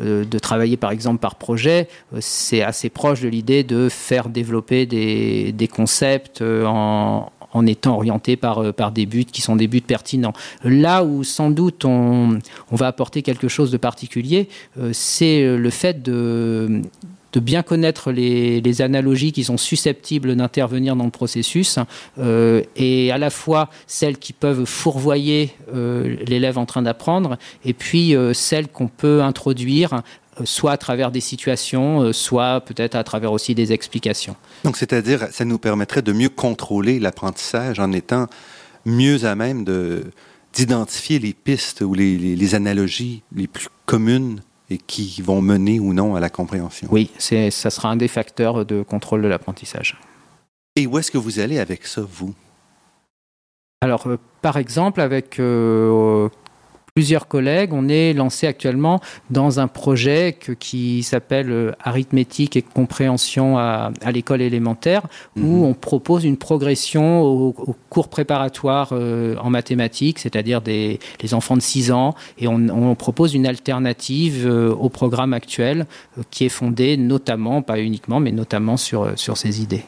[0.00, 4.86] de travailler par exemple par projet, euh, c'est assez proche de l'idée de faire développer
[4.86, 7.30] des, concepts euh, en,
[7.66, 10.32] étant orienté par des buts qui sont des buts pertinents.
[10.64, 12.40] Là où sans doute on
[12.72, 14.48] va apporter quelque chose de particulier,
[14.92, 16.82] c'est le fait de,
[17.34, 21.78] de bien connaître les, analogies qui sont susceptibles d'intervenir dans le processus
[22.18, 27.72] euh, et à la fois celles qui peuvent fourvoyer euh, l'élève en train d'apprendre et
[27.72, 30.02] puis euh, celles qu'on peut introduire
[30.42, 34.34] soit à travers des situations, soit peut-être à travers aussi des explications.
[34.64, 38.26] Donc, c'est-à-dire, ça nous permettrait de mieux contrôler l'apprentissage en étant
[38.84, 40.06] mieux à même de
[40.54, 46.14] d'identifier les pistes ou les, analogies les plus communes et qui vont mener ou non
[46.14, 46.88] à la compréhension.
[46.90, 49.98] Oui, ça sera un des facteurs de contrôle de l'apprentissage.
[50.76, 52.34] Et où est-ce que vous allez avec ça, vous?
[53.80, 56.28] Alors, euh, par exemple, avec euh,
[56.94, 63.58] plusieurs collègues, on est lancé actuellement dans un projet qui s'appelle euh, Arithmétique et compréhension
[63.58, 65.02] à, l'école élémentaire,
[65.36, 65.62] où mhm.
[65.64, 67.52] on propose une progression aux,
[67.90, 73.34] cours préparatoires euh, en mathématiques, c'est-à-dire des les enfants de 6 ans, et on, propose
[73.34, 75.86] une alternative euh, au programme actuel
[76.30, 79.82] qui est fondé notamment, pas uniquement, mais notamment sur, sur ces idées.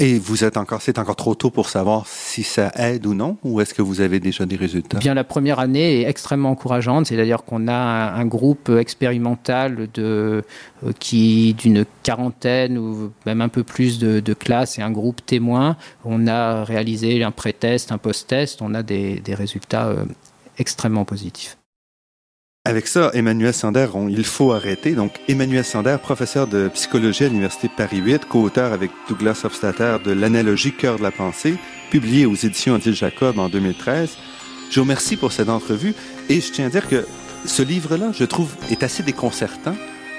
[0.00, 3.36] Et vous êtes encore, c'est encore trop tôt pour savoir si ça aide ou non,
[3.42, 4.98] ou est-ce que vous avez déjà des résultats?
[4.98, 10.44] Bien, la première année est extrêmement encourageante, c'est-à-dire qu'on a un, groupe expérimental de
[10.84, 15.76] euh, qui d'une quarantaine ou même un peu plus de, classes et un groupe témoin.
[16.04, 20.04] On a réalisé un pré-test, un post-test, on a des, résultats euh,
[20.58, 21.58] extrêmement positifs.
[22.64, 24.92] Avec ça, Emmanuel Sander, il faut arrêter.
[24.92, 30.12] Donc, Emmanuel Sander, professeur de psychologie à l'Université Paris 8, co-auteur avec Douglas Hofstadter de
[30.12, 31.54] L'analogie cœur de la pensée,
[31.90, 34.18] publié aux éditions Odile Jacob en 2013.
[34.70, 35.94] Je vous remercie pour cette entrevue
[36.28, 37.06] et je tiens à dire que
[37.46, 39.74] ce livre-là, je trouve, est assez déconcertant,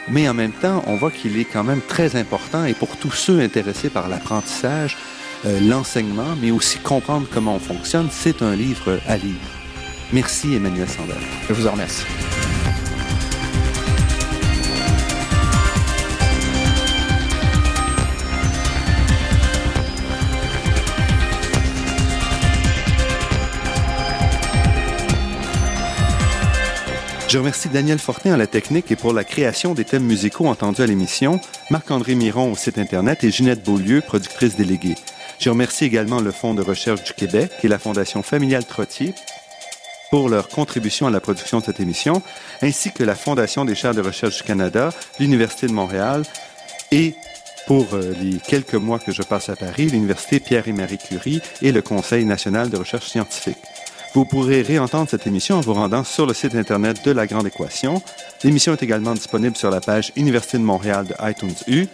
[0.08, 3.12] mais en même temps, on voit qu'il est quand même très important et pour tous
[3.12, 4.98] ceux intéressés par l'apprentissage,
[5.46, 9.59] euh, l'enseignement, mais aussi comprendre comment on fonctionne, c'est un livre à lire.
[10.12, 11.14] Merci Emmanuel Sander.
[11.48, 12.04] Je vous en remercie.
[27.28, 30.82] Je remercie Daniel Fortin à la technique et pour la création des thèmes musicaux entendus
[30.82, 31.40] à l'émission,
[31.70, 34.96] Marc-André Miron au site Internet et Ginette Beaulieu, productrice déléguée.
[35.40, 39.14] Je remercie également le Fonds de recherche du Québec et la Fondation familiale Trottier
[40.10, 42.22] pour leur contribution à la production de cette émission,
[42.62, 46.24] ainsi que la Fondation des chaires de recherche du Canada, l'Université de Montréal
[46.92, 47.16] et
[47.68, 51.42] pour euh, les quelques mois que je passe à Paris, l'Université Pierre et Marie Curie
[51.62, 53.58] et le Conseil national de recherche scientifique.
[54.16, 57.46] Vous pourrez réentendre cette émission en vous rendant sur le site Internet de La Grande
[57.46, 58.02] Équation.
[58.44, 61.86] L'émission est également disponible sur la page Université de Montréal de iTunes U.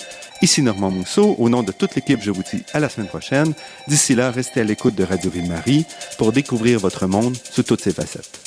[0.45, 1.35] Ici Normand Mousseau.
[1.39, 3.55] Au nom de toute l'équipe, je vous dis à la semaine prochaine.
[3.87, 5.87] D'ici là, restez à l'écoute de Radio Ville-Marie
[6.19, 8.39] pour découvrir votre monde sous toutes ses facettes.